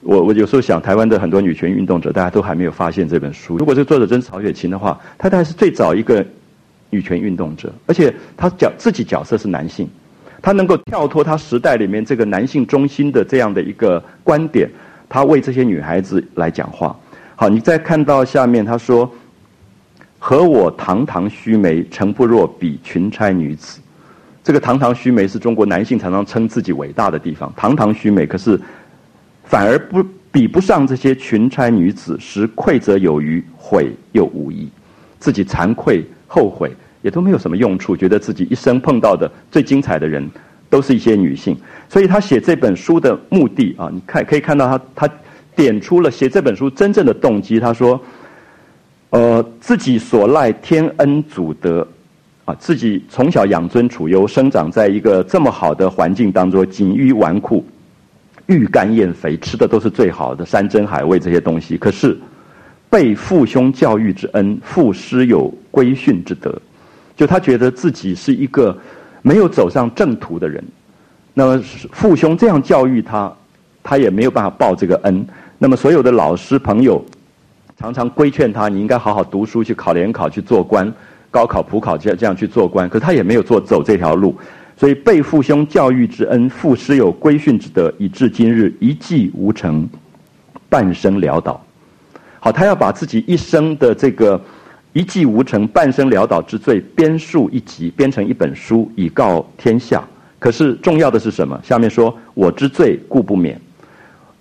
[0.00, 3.58] 我我有时候想，台湾的很多女权运动者，大家都还没有发现这本书。
[3.58, 6.24] 如果这作者真是曹雪芹的话，她大概是最早一个
[6.88, 9.86] 女权运动者，而且她角自己角色是男性，
[10.40, 14.70] 她能够跳脱她时代里面这个男性中心的这样的一个观点，
[15.06, 16.98] 她为这些女孩子来讲话。
[17.36, 19.12] 好，你再看到下面她说。
[20.22, 23.80] 和我堂堂须眉，诚不若比群差女子。
[24.44, 27.50] 这个堂堂须眉是中国男性常常称自己伟大的地方。
[27.56, 28.60] 堂堂须眉，可是
[29.44, 34.68] 反而不比不上这些群差女子，实愧则有余，悔又无益。
[35.18, 37.96] 自己惭愧后悔，也都没有什么用处。
[37.96, 40.30] 觉得自己一生碰到的最精彩的人，
[40.68, 41.56] 都是一些女性。
[41.88, 45.14] 所以他写这本书的目的啊，你看可以看到他他
[45.56, 47.58] 点出了写这本书真正的动机。
[47.58, 47.98] 他说。
[49.10, 51.84] 呃，自己所赖天恩祖德，
[52.44, 57.60] 啊，自己从小养尊处优，生长在一个这么好的环境当中，锦衣纨绔，
[58.46, 61.76] 欲干燕肥，吃的都是最好的山珍海味这些东西。
[61.76, 62.16] 可是，
[62.88, 66.56] 被父兄教育之恩，父师有规训之德，
[67.16, 68.78] 就他觉得自己是一个
[69.22, 70.62] 没有走上正途的人。
[71.34, 73.32] 那么父兄这样教育他，
[73.82, 75.26] 他也没有办法报这个恩。
[75.58, 77.04] 那么所有的老师朋友。
[77.80, 80.92] 常常规劝他，你应该好好读书，去考联考，去做官，
[81.30, 82.86] 高考、普考这样这样去做官。
[82.86, 84.36] 可是他也没有做走这条路，
[84.76, 89.88] 所以被父兄教育之恩，父师有规训之德，以至今日一计无成，
[90.68, 91.58] 半生潦倒。
[92.38, 94.38] 好，他要把自己一生的这个
[94.92, 100.06] 一计无成、半生潦倒之罪编述一集，编成一本书，以告天下。
[100.38, 101.58] 可是重要的是什么？
[101.62, 103.58] 下面说：“我之罪故不免。”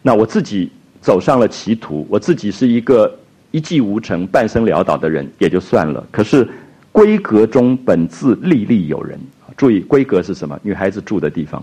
[0.04, 0.70] 那我自己
[1.00, 3.10] 走上了歧途，我自己是一个。
[3.52, 6.06] 一计无成、半生潦倒的人也就算了。
[6.12, 6.47] 可是
[6.91, 9.20] 闺阁中本自历历有人。
[9.58, 10.58] 注意，闺阁是什么？
[10.64, 11.62] 女孩子住的地方，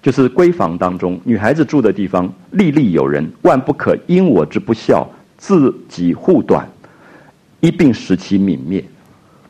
[0.00, 2.32] 就是闺房当中，女孩子住的地方。
[2.52, 6.68] 历历有人，万不可因我之不孝，自己护短，
[7.58, 8.84] 一并使其泯灭。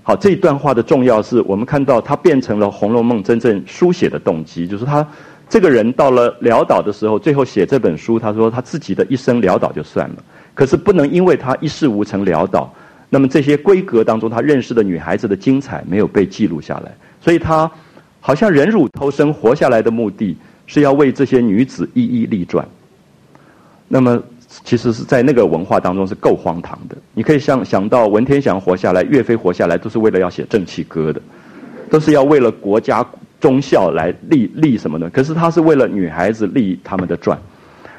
[0.02, 5.06] 好，这一段话的重要是我们看到它变成了《红楼梦》真正书写的动机，就是他
[5.46, 10.16] 这个人到了潦倒的时候，最后写这本书，他说他自己的一生潦倒就算了，
[10.60, 12.70] 可是不能因为他一事无成潦倒，
[13.08, 16.94] 那么这些闺阁当中他认识的女孩子的精彩没有被记录下来。
[17.18, 17.70] 所以他
[18.20, 20.36] 好像忍辱偷生活下来的目的
[20.66, 22.62] 是要为这些女子一一立传。
[23.88, 24.22] 那么
[24.62, 26.96] 其实是在那个文化当中是够荒唐的。
[27.14, 31.22] 你可以想想到文天祥活下来，岳飞活下来，都是为了要写正气歌的，
[31.88, 33.02] 都是要为了国家
[33.40, 35.08] 忠孝来立立什么的。
[35.08, 37.38] 可是他是为了女孩子立他们的传。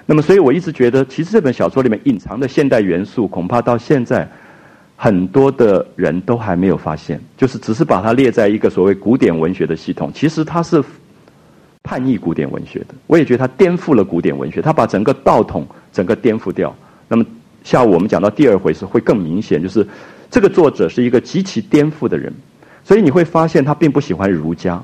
[0.06, 4.28] 那么所以我一直觉得，其实这本小说里面隐藏的现代元素，恐怕到现在。
[5.04, 10.80] 很多的人都还没有发现，就是只是把它列在一个所谓古典文学的系统，其实它是
[11.82, 12.94] 叛逆古典文学的。
[13.08, 16.72] 我也觉得它颠覆了古典文学，它把整个道统整个颠覆掉。
[17.08, 17.26] 那么
[17.64, 19.84] 下午我们讲到第二回是会更明显，就是
[20.30, 22.32] 这个作者是一个极其颠覆的人，
[22.84, 24.80] 所以你会发现他并不喜欢儒家。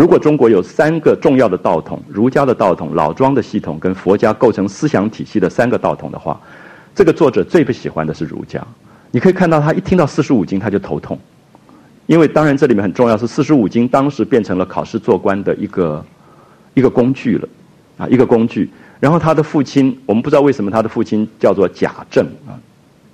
[0.00, 6.40] 如果中国有三个重要的道统，儒家的道统、老庄的系统跟佛家构成思想体系的三个道统的话。
[6.94, 8.66] 这个作者最不喜欢的是儒家，
[9.10, 11.18] 你可以看到他一听到四书五经他就头痛，
[12.06, 16.02] 因为当然这里面很重要是四书五经当时变成了考试做官的一个
[16.72, 17.46] 一个工具了，
[17.98, 18.70] 啊一个工具。
[19.00, 22.56] 然后他的父亲，我们不知道为什么他的父亲叫做贾政啊，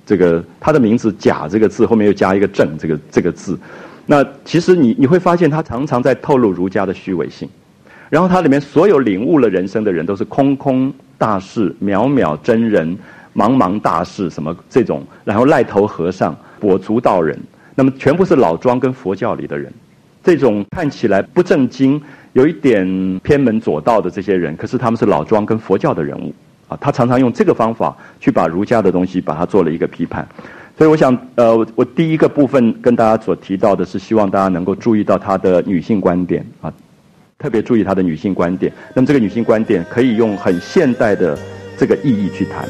[0.07, 3.59] 这个他的名字“贾”这个字后面又加一个“政”这个这个字，
[4.07, 7.49] 那其实你你会发现他常常在透露儒家的虚伪性，
[8.09, 12.97] 然后他里面所有领悟了人生的人都是空空大士、渺渺真人。
[13.37, 17.39] 茫茫大事，什么这种，然后癞头和尚、跛足道人，
[17.75, 19.71] 那么全部是老庄跟佛教里的人，
[20.25, 22.01] 这种看起来不正经、
[22.33, 26.35] 有一点偏门左道的这些人，可是他们是老庄跟佛教的人物
[26.67, 26.79] 啊。
[26.81, 30.27] 他常常用这个方法去把儒家的东西把它做了一个批判。
[30.77, 36.71] 所以我想，呃，我第一个部分跟大家所提到的是，希望大家能够注意到她的女性观点啊，
[37.39, 38.71] 特别注意她的女性观点。
[38.95, 41.39] 那么这个女性观点可以用很现代的
[41.79, 42.69] 这个意义去谈。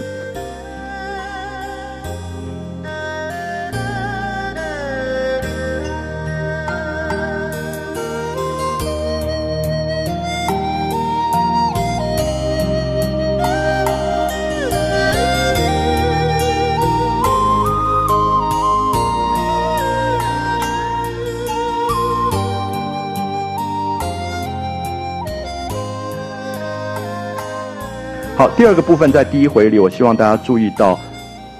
[28.56, 30.98] 第二个部分在第一回里，我希望大家注意到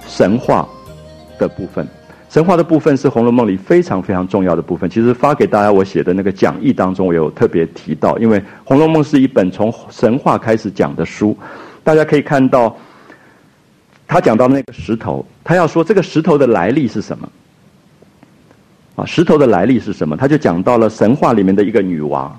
[0.09, 0.67] 神话
[1.39, 1.87] 的部分。
[2.31, 4.89] 神话的部分是《红楼梦》里非常非常重要的部分。
[4.89, 11.37] 其实发给大家我写的那个讲义当中，我有特别提到，因为《红楼梦》是一本从神话开始讲的书。
[11.85, 12.75] 大家可以看到，
[14.09, 17.29] 他讲到那个石头，他要说这个石头的来历是什么？
[18.97, 20.17] 啊，石头的来历是什么？
[20.17, 22.31] 他就讲到了神话里面的一个女娲，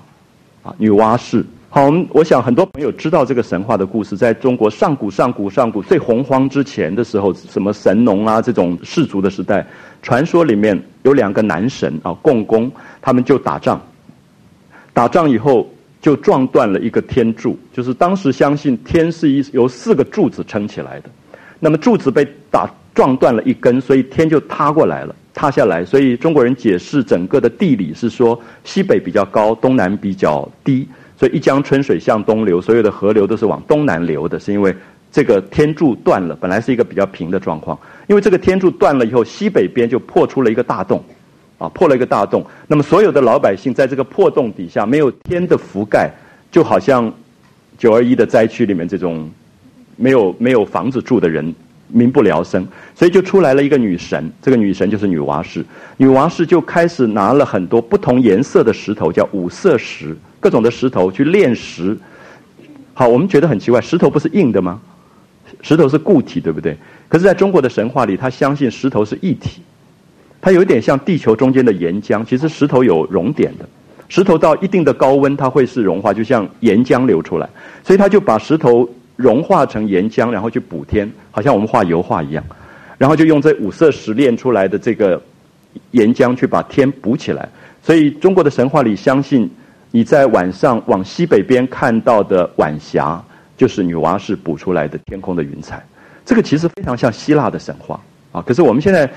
[0.64, 1.46] 啊，女娲氏。
[1.70, 9.66] 好，我们我想很多朋友知道这个神话的故事，在中国上古上古上古最洪荒之前的时候，什么神农啊这种氏族的时代，
[10.02, 13.78] 传说里面有两个男神啊，共工，他们就打仗，
[14.94, 21.10] 打仗以后就撞断了一个天柱，就是当时相信天是一由四个柱子撑起来的，
[21.60, 30.88] 那么柱子被打撞断了一根，所以天就塌过来了，塌下来，所以中国人解释整个的地理是说西北比较高，东南比较低。
[31.18, 34.72] 所以一江春水向东流，所有的河流都是往东南流的，是因为
[35.10, 37.76] 这个天柱断了，本来是一个比较平的状况。
[38.06, 41.02] 因为这个天柱断了以后，西北边就破出了一个大洞，
[41.58, 42.46] 啊，破了一个大洞。
[42.68, 46.08] 那么所有的老百姓在这个破洞底下，没有天的覆盖，
[46.52, 47.12] 就好像
[47.76, 49.28] 九二一的灾区里面这种
[49.96, 51.52] 没有没有房子住的人，
[51.88, 52.64] 民不聊生。
[52.94, 55.64] 所以就出来了一个女神，这个女神就是女娲氏。
[55.96, 60.16] 女娲氏就开始拿了很多不同颜色的石头，叫五色石。
[60.40, 61.96] 各种的石头去炼石，
[62.94, 64.80] 好，我们觉得很奇怪，石头不是硬的吗？
[65.62, 66.76] 石头是固体，对不对？
[67.08, 69.62] 可是在中国的神话里，他相信石头是一体，
[70.40, 72.24] 它有一点像地球中间的岩浆。
[72.24, 73.68] 其实石头有熔点的，
[74.08, 77.48] 石头到一定的高温，它会是融化，就像岩浆流出来。
[77.82, 82.44] 所以他就把石头融化成岩浆，然后去补天，好像我们画油画一样，
[82.98, 85.20] 然后就用这五色石炼出来的这个
[85.90, 87.48] 岩浆去把天补起来。
[87.82, 89.50] 所以中国的神话里相信。
[89.90, 93.22] 你在晚上往西北边看到的晚霞，
[93.56, 95.82] 就是女娲氏补出来的天空的云彩。
[96.24, 97.98] 这个其实非常像希腊的神话
[98.30, 98.42] 啊。
[98.42, 99.10] 可是我们现在，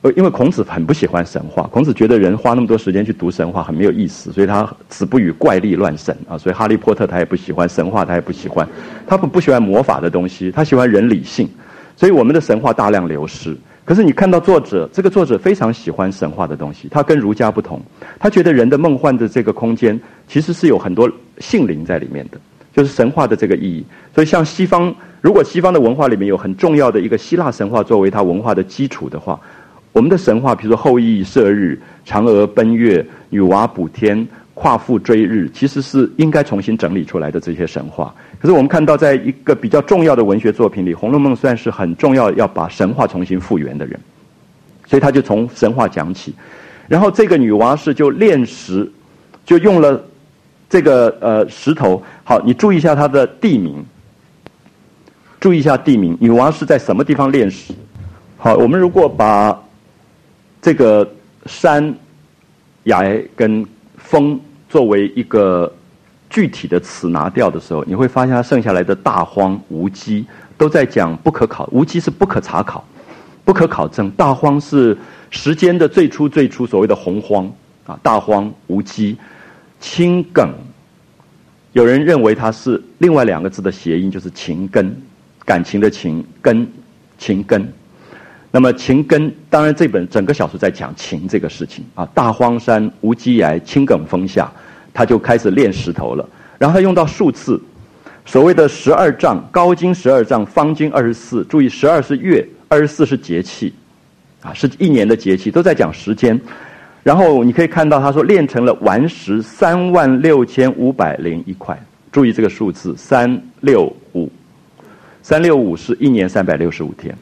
[0.00, 6.38] 呃，因为孔子很不喜欢神话，孔子觉得人花那么多时间去读神话很没有意思，所以他子不语怪力乱神啊。
[6.38, 8.66] 所以哈利波特他也不喜欢神话，他也不喜欢，
[9.06, 11.46] 他不不喜欢魔法的东西，他喜欢人理性。
[11.94, 13.54] 所以我们的神话大量流失。
[13.90, 17.82] 可是你看到作者，这个作者非常喜欢神话的东西，他跟儒家不同，
[18.20, 21.10] 他觉得人的梦幻的这个空间其实是有很多
[21.40, 22.38] 性灵在里面的，
[22.72, 23.84] 就是神话的这个意义。
[24.14, 29.40] 所以像西方，如果西方的文化里面有很重要的一个希腊神话作为它文化的基础的话。
[29.90, 31.76] 我们的神话，比如说后羿射日、
[32.06, 34.24] 嫦娥奔月、女娲补天、
[34.54, 38.14] 夸父追日，其实是应该重新整理出来的这些神话。
[38.40, 44.00] 可是我们看到，在一个比较重要的文学作品里，《红楼梦》算是很重要，要把神话重新复原的人，
[44.86, 46.34] 所以他就从神话讲起。
[46.88, 48.90] 然后这个女娲氏就炼石，
[49.44, 50.02] 就用了
[50.70, 52.02] 这个呃石头。
[52.24, 53.84] 好，你注意一下它的地名，
[55.38, 57.74] 注意一下地名，女娲是在什么地方炼石？
[58.38, 59.62] 好，我们如果把
[60.62, 61.06] 这个
[61.44, 61.94] 山、
[62.84, 63.04] 崖
[63.36, 63.66] 跟
[63.98, 65.70] 峰作为一个
[66.30, 70.24] 具体的词拿掉的时候，你会发现它剩下来的大荒无稽
[70.56, 72.82] 都在讲不可考，无稽是不可查考、
[73.44, 74.96] 不可考证，大荒是
[75.30, 77.50] 时间的最初最初所谓的洪荒
[77.84, 79.16] 啊，大荒无稽，
[79.80, 80.54] 青梗，
[81.72, 84.96] 有人认为它是另外两个字的谐音，就是情根，
[85.44, 86.66] 感情的情根，
[87.18, 87.70] 情根。
[88.52, 92.04] 那么情根，当然这本整个小说在讲情这个事情啊。
[92.14, 94.50] 大荒山无稽崖，青梗峰下，
[94.92, 96.28] 他就开始炼石头了。
[96.58, 97.60] 然后他用到数字，
[98.26, 101.42] 所谓的十二丈，高经十二丈，方经二十四。
[101.44, 103.72] 注意，十二是月，二十四是节气，
[104.42, 106.38] 啊，是一年的节气，都在讲时间。
[107.02, 111.78] 然后你可以看到，他说炼成了顽石三万六千五百零一块。
[112.12, 114.30] 注意这个数字，三六五，
[115.22, 117.16] 三六五是一年三百六十五天。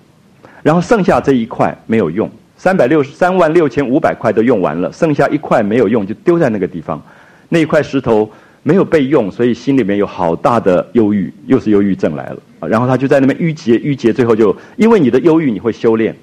[0.62, 7.00] 然后剩下这一块没有用，三百六十三万六千五百块都用完了，剩下一块没有用，就丢在那个地方。
[7.48, 8.30] 那一块石头
[8.62, 12.68] 没有被用，所以心里面有好大的忧郁，又是忧郁症来了。
[12.68, 16.14] 然后他就在那边郁结郁结，最后就因为你的忧郁，你会修炼，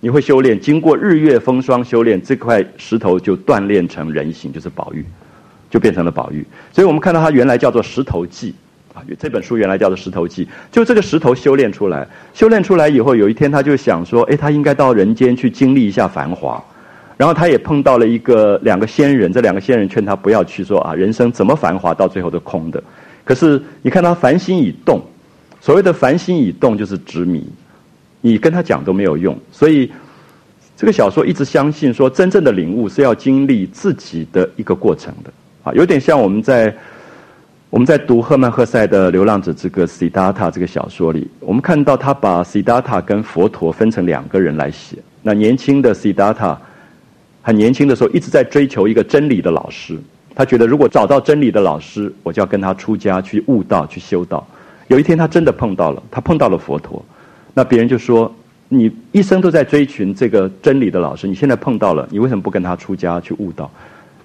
[0.00, 5.04] 你会修炼，经过日月风霜修炼，这块石头就锻炼成人形，就是宝玉，
[5.70, 6.44] 就变成了宝玉。
[6.72, 8.54] 所以我们看到它原来叫做石头记。
[8.94, 16.60] 啊这本书原来叫做《石头记》，就这个石头修炼出来，修炼出来以后，有一天他就想说：“哎，他应该到人间去经历一下繁华。”
[17.18, 22.82] 然后他也碰到了一个两个仙人，这两个仙人劝他不要去说啊，人生怎么繁华，到最后都空的。
[23.24, 25.02] 可是你看他凡心已动，
[25.60, 27.46] 所谓的凡心已动就是执迷，
[28.22, 29.36] 你跟他讲都没有用。
[29.52, 29.92] 所以
[30.76, 35.30] 这个小说一直相信说，真正的领悟是要经历自己的一个过程的
[35.64, 36.74] 啊，有点像我们在。
[37.70, 44.96] 我们在读赫曼·赫塞的《流浪者之歌》（Siddhartha） 这个小说里，我们看到他把 Siddhartha 跟佛陀分成两个人来写。
[45.20, 46.56] 那年轻的 Siddhartha
[47.48, 49.98] 很年轻的时候一直在追求一个真理的老师，
[50.34, 54.46] 他觉得如果找到真理的老师，我就要跟他出家去悟道、去修道。
[54.88, 57.02] 有一天他真的碰到了，他碰到了佛陀。
[57.54, 58.30] 那别人就说
[58.68, 63.70] ：“你一生都在追寻这个真理的老师，你现在碰到了，你为什么不跟他出家去悟道？”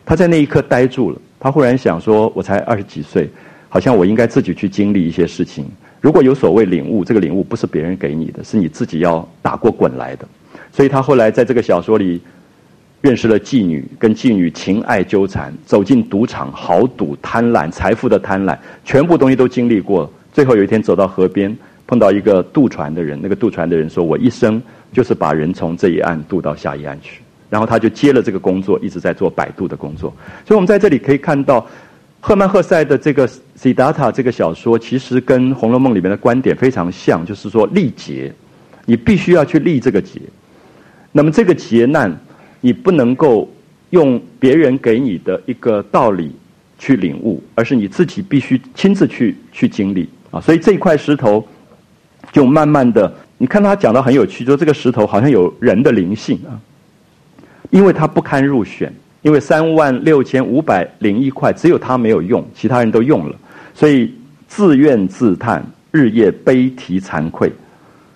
[0.06, 1.18] 他在那一刻呆住了。
[1.40, 3.30] 他忽然想说：“我才二十几岁，
[3.70, 5.66] 好像我应该自己去经历一些事情。
[6.02, 10.28] 如果有所谓领悟，这个领悟不是别人给你的，是你自己要打过滚来的。”
[10.74, 12.20] 所以他后来在这个小说里
[13.04, 20.10] 认识了妓女，跟妓女情爱纠缠，走进赌场豪赌、贪婪财富的贪婪，全部东西都经历过。
[20.32, 21.54] 最后有一天走到河边，
[21.86, 24.62] 碰到一个渡船的人，那个渡船的人说：“我一生
[24.94, 27.20] 就是把人从这一岸渡到下一岸去。”
[27.52, 30.10] 然后他就接了这个工作，一直在做摆渡的工作。
[30.48, 31.68] 所以，我们在这里可以看到，
[32.22, 33.28] 赫曼·赫塞的这个
[33.58, 38.34] 《西达塔》这个小说，其实跟《红楼梦》里面的观点非常像，就是说历劫，
[38.86, 40.22] 你必须要去历这个劫。
[41.12, 42.18] 那么，这个劫难，
[42.66, 43.52] 你不能够
[43.90, 46.32] 用别人给你的一个道理
[46.80, 50.40] 去领悟，而是你自己必须亲自去去经历啊。
[50.40, 51.46] 所以，这一块石头
[52.32, 56.56] 就慢慢的，你看他讲的很有趣，说这个石头好像有人的灵性啊。
[57.70, 63.36] 因为他不堪入选，因为三万六千五百零一块只有他没有用，其他人都用了，
[63.74, 64.14] 所以
[64.48, 67.52] 自怨自叹，日夜悲啼惭愧，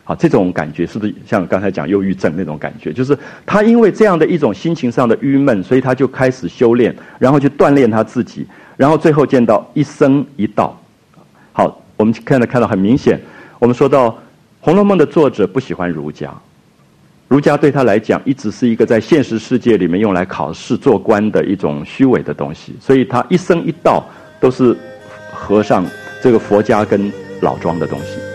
[0.08, 2.94] 好，这种感觉是不是像刚才讲忧郁症那种感觉？
[2.94, 8.48] 就是他因为这样的一种心情上的郁闷，所以他就开始修炼，然后去锻炼他自己，
[8.78, 10.80] 然后最后见到一生一道。
[11.52, 13.20] 好，我们看到看到很明显，
[13.60, 14.10] 我们说到
[14.62, 16.34] 《红楼梦》的作者不喜欢儒家。
[17.28, 24.02] 儒家对他来讲，一直是一个在现实世界里面用来考试做官的一种虚伪的东西，所以他一生一道
[24.40, 24.74] 都是
[25.34, 25.86] 和尚
[26.24, 27.12] 这个佛家跟
[27.42, 28.27] 老庄的东西。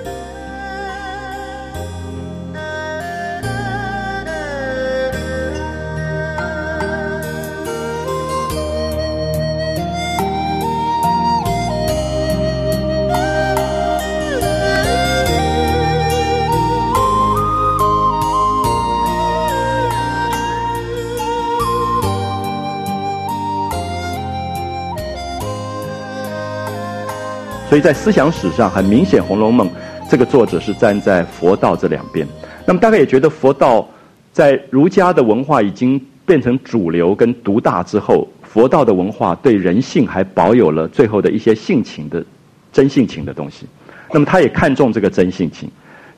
[27.72, 29.66] 所以在思想史上，很明显，《红楼梦》
[30.06, 32.28] 这个作者是站在佛道这两边。
[32.66, 33.88] 那么大概也觉得佛道
[34.30, 42.22] 在儒家的文化已经变成主流跟独大之后，佛道的文化对人性还保有了最后的一些性情的
[42.70, 43.64] 真性情的东西。
[44.12, 45.66] 那么他也看重这个真性情，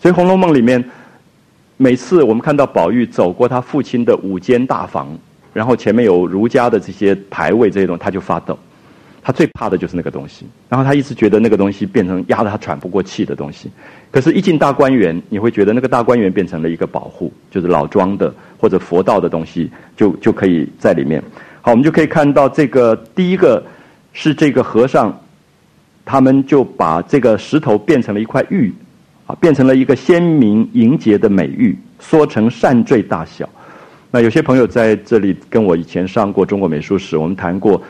[0.02, 0.84] 所以《红楼梦》里面
[1.76, 5.06] 每次我们看到宝玉走过他父亲的五间大房，
[5.52, 8.58] 然后前面有儒家的这些牌位这些东西，他就发抖。
[9.26, 13.70] 他最怕的就是那个东西，然后他一直觉得那个东西变成压得他喘不过气的东西。
[14.10, 21.22] 可是，一进大观园，你会觉得那个大观园变成了一个保护，就是老庄的或者佛道的东西，就就可以在里面。
[21.62, 23.64] 好，我们就可以看到这个第一个
[24.12, 25.18] 是这个和尚，
[26.04, 28.70] 他们就把这个石头变成了一块玉，
[29.26, 33.48] 啊，变成了一个鲜明莹洁的美玉，缩成扇坠大小。
[34.10, 37.82] 那有些朋友在这里跟我以前上过中国美术史，我们谈过。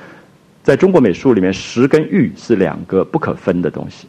[0.65, 4.07] 在中国美术里面，石跟玉是两个不可分的东西。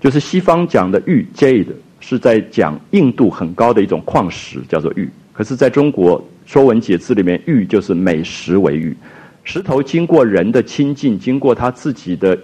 [0.00, 1.66] 就是西方讲的玉 （jade）
[1.98, 5.08] 是在讲硬度很高的一种矿石，叫做玉。
[5.32, 8.96] 可是在中国《说文解字》里面，玉就是美石为玉。
[9.42, 12.38] 石头经过人的亲近，经过他自己的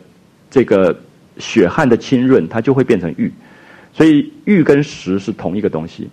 [0.51, 0.97] 这个
[1.39, 3.33] 血汗的浸润，它就会变成玉。
[3.93, 6.09] 所以玉跟石是同一个东西。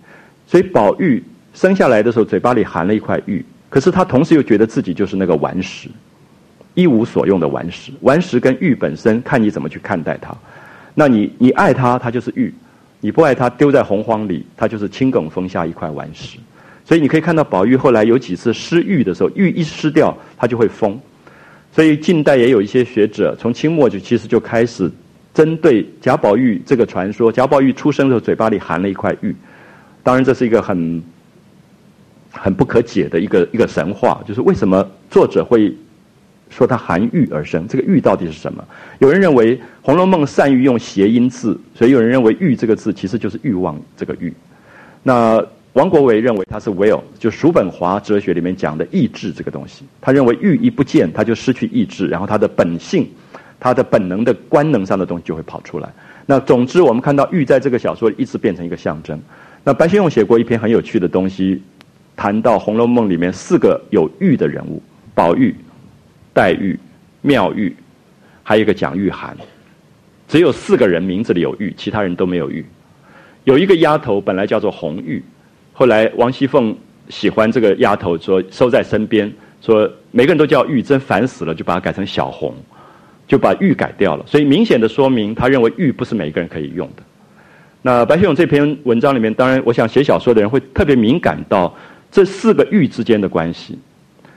[0.46, 1.20] 所以宝玉
[1.52, 5.88] 生下来的时候，嘴巴里含了一块玉，可是他同时又觉得自己就是那个顽石。
[6.76, 10.36] 一无所用的顽石，顽石跟玉本身，看你怎么去看待它。
[10.94, 12.50] 那你你爱它，它就是玉；
[13.00, 16.36] 你不爱它，丢在洪荒里，它就是青埂峰下一块顽石。
[16.84, 21.00] 所以你可以看到宝玉后来有几次失玉的时候，玉一失掉，它就会疯。
[21.72, 24.90] 所以近代也有一些学者，从清末就其实就开始
[25.32, 27.32] 针对贾宝玉这个传说。
[27.32, 29.34] 贾宝玉出生的时候嘴巴里含了一块玉，
[30.02, 31.02] 当然这是一个很
[32.30, 35.74] 很不可解的一个一个神话，就是为什么作者会。
[36.48, 38.64] 说它含玉而生，这个玉到底是什么？
[38.98, 44.32] 有人认为《红楼梦》善于用谐音字，所以有人认为“玉”这个字其实就是欲望这个“欲”。
[45.02, 45.44] 那
[45.74, 49.84] 王国维认为它是 “will”，就叔本华哲学里面讲的意志这个东西。
[50.00, 53.06] 他认为玉一不见，他就失去意志，然后他的本性、
[53.60, 55.88] 他的本能的官能上的东西就会跑出来。
[56.24, 59.20] 那总之，我们看到玉在这个小说一直变成一个象征。
[59.62, 61.60] 那白先勇写过一篇很有趣的东西，
[62.16, 64.82] 谈到《红楼梦》里面四个有玉的人物：
[65.14, 65.54] 宝玉。
[66.36, 66.78] 黛玉、
[67.22, 67.74] 妙玉，
[68.42, 69.32] 还有一个蒋玉菡，
[70.28, 72.62] 只有四个人名字里有玉，其他人都没有玉。
[73.44, 75.24] 有一个丫头本来叫做红玉，
[75.72, 76.76] 后来王熙凤
[77.08, 79.32] 喜欢这个丫头，说收在身边，
[79.62, 82.54] 说每个人都叫玉，真烦死了，就把它改成小红，
[83.26, 84.22] 就把玉改掉了。
[84.26, 87.02] 所以明显的说明，他认为玉不是每个人可以用的。
[87.80, 91.74] 那白先勇这篇文章里面，当然我想写小说的人会特别敏感到
[92.10, 93.78] 这四个玉之间的关系。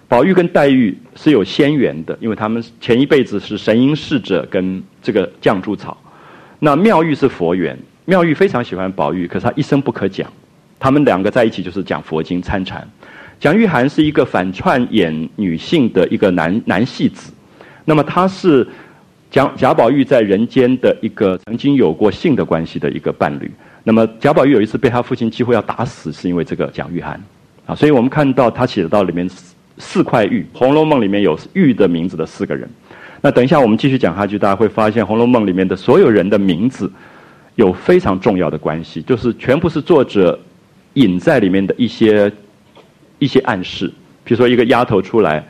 [0.10, 5.96] 宝玉跟黛玉是有仙缘的，因为他们前一辈子是神瑛侍者跟这个绛珠草。
[6.58, 10.28] 那妙玉是佛缘，妙玉非常喜欢宝玉，可是他一生不可讲。
[10.80, 12.86] 他们两个在一起就是讲佛经参禅。
[13.40, 17.32] 蒋玉菡是一个反串演女性的一个男男戏子，
[17.86, 18.68] 那么他是
[19.30, 23.50] 蒋贾宝玉在人间的一个曾经有过性的关系的一个伴侣。
[23.84, 27.16] 那么贾宝玉有一次被他父亲几乎要打死，是因为这个蒋玉菡
[27.68, 27.76] 啊。
[27.76, 29.30] 所以我们看到他写到里面。
[29.80, 32.70] 四块玉，《红楼梦》里面有玉的名字的四个人。
[33.22, 36.90] 那等一下我们继续讲下去，大家会发现《红楼梦》里面的所有人的名字
[37.56, 40.40] 有非常重要的关系，就是全部是作者
[40.94, 42.32] 隐在里面的一些
[43.18, 43.92] 一些暗示。
[44.24, 45.44] 比如说一个丫头出来，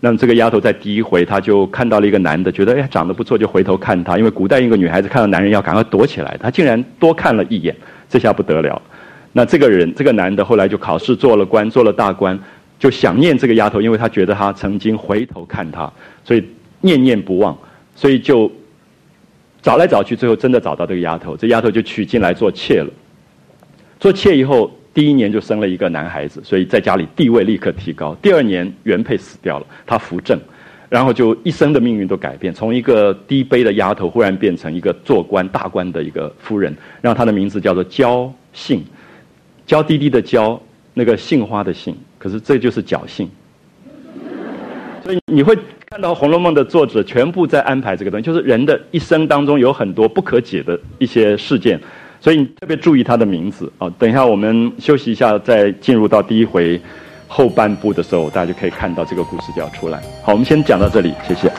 [0.00, 4.18] 那么这个丫头在第一回她就看到了一个男的，觉得哎长得不错，就回头看他。
[4.18, 7.74] 因为古代一个女孩子看到男人要赶快躲起来，她竟然多看了一眼，
[8.08, 8.80] 这下不得了。
[9.32, 12.38] 那这个人这个男的后来就考试做了官，做了大官。
[12.78, 15.90] 就想念这个丫头，因为他觉得他曾经回头看他，
[16.24, 16.44] 所以
[16.80, 17.56] 念念不忘，
[17.96, 18.50] 所以就
[19.62, 21.36] 找来找去，最后真的找到这个丫头。
[21.36, 22.90] 这丫头就娶进来做妾了。
[23.98, 28.14] 做妾以后，第一年就生了一个男孩子，所以在家里地位立刻提高。
[28.20, 30.38] 第二年原配死掉了，他扶正，
[30.90, 36.76] 然后就一生的命运都改变，从一个低卑的丫头，忽然变成一个做官大官的一个夫人。
[37.00, 38.84] 让她的名字叫做娇杏，
[39.64, 40.60] 娇滴滴的娇，
[40.92, 41.96] 那个杏花的杏。
[42.24, 43.28] 可是这就是侥幸，
[45.04, 45.54] 所以你会
[45.90, 51.78] 看到《红楼梦》的作者全部在安排这个东西，就是人的一生当中有很多不可解的一些事件，
[52.22, 53.92] 所以你特别注意他的名字啊。
[53.98, 56.80] 等一下我们休息一下，再进入到第一回
[57.28, 60.00] 后半部的时候，大家就可以看到这个故事就要出来。
[60.22, 61.52] 好，我们先讲到这里，谢谢。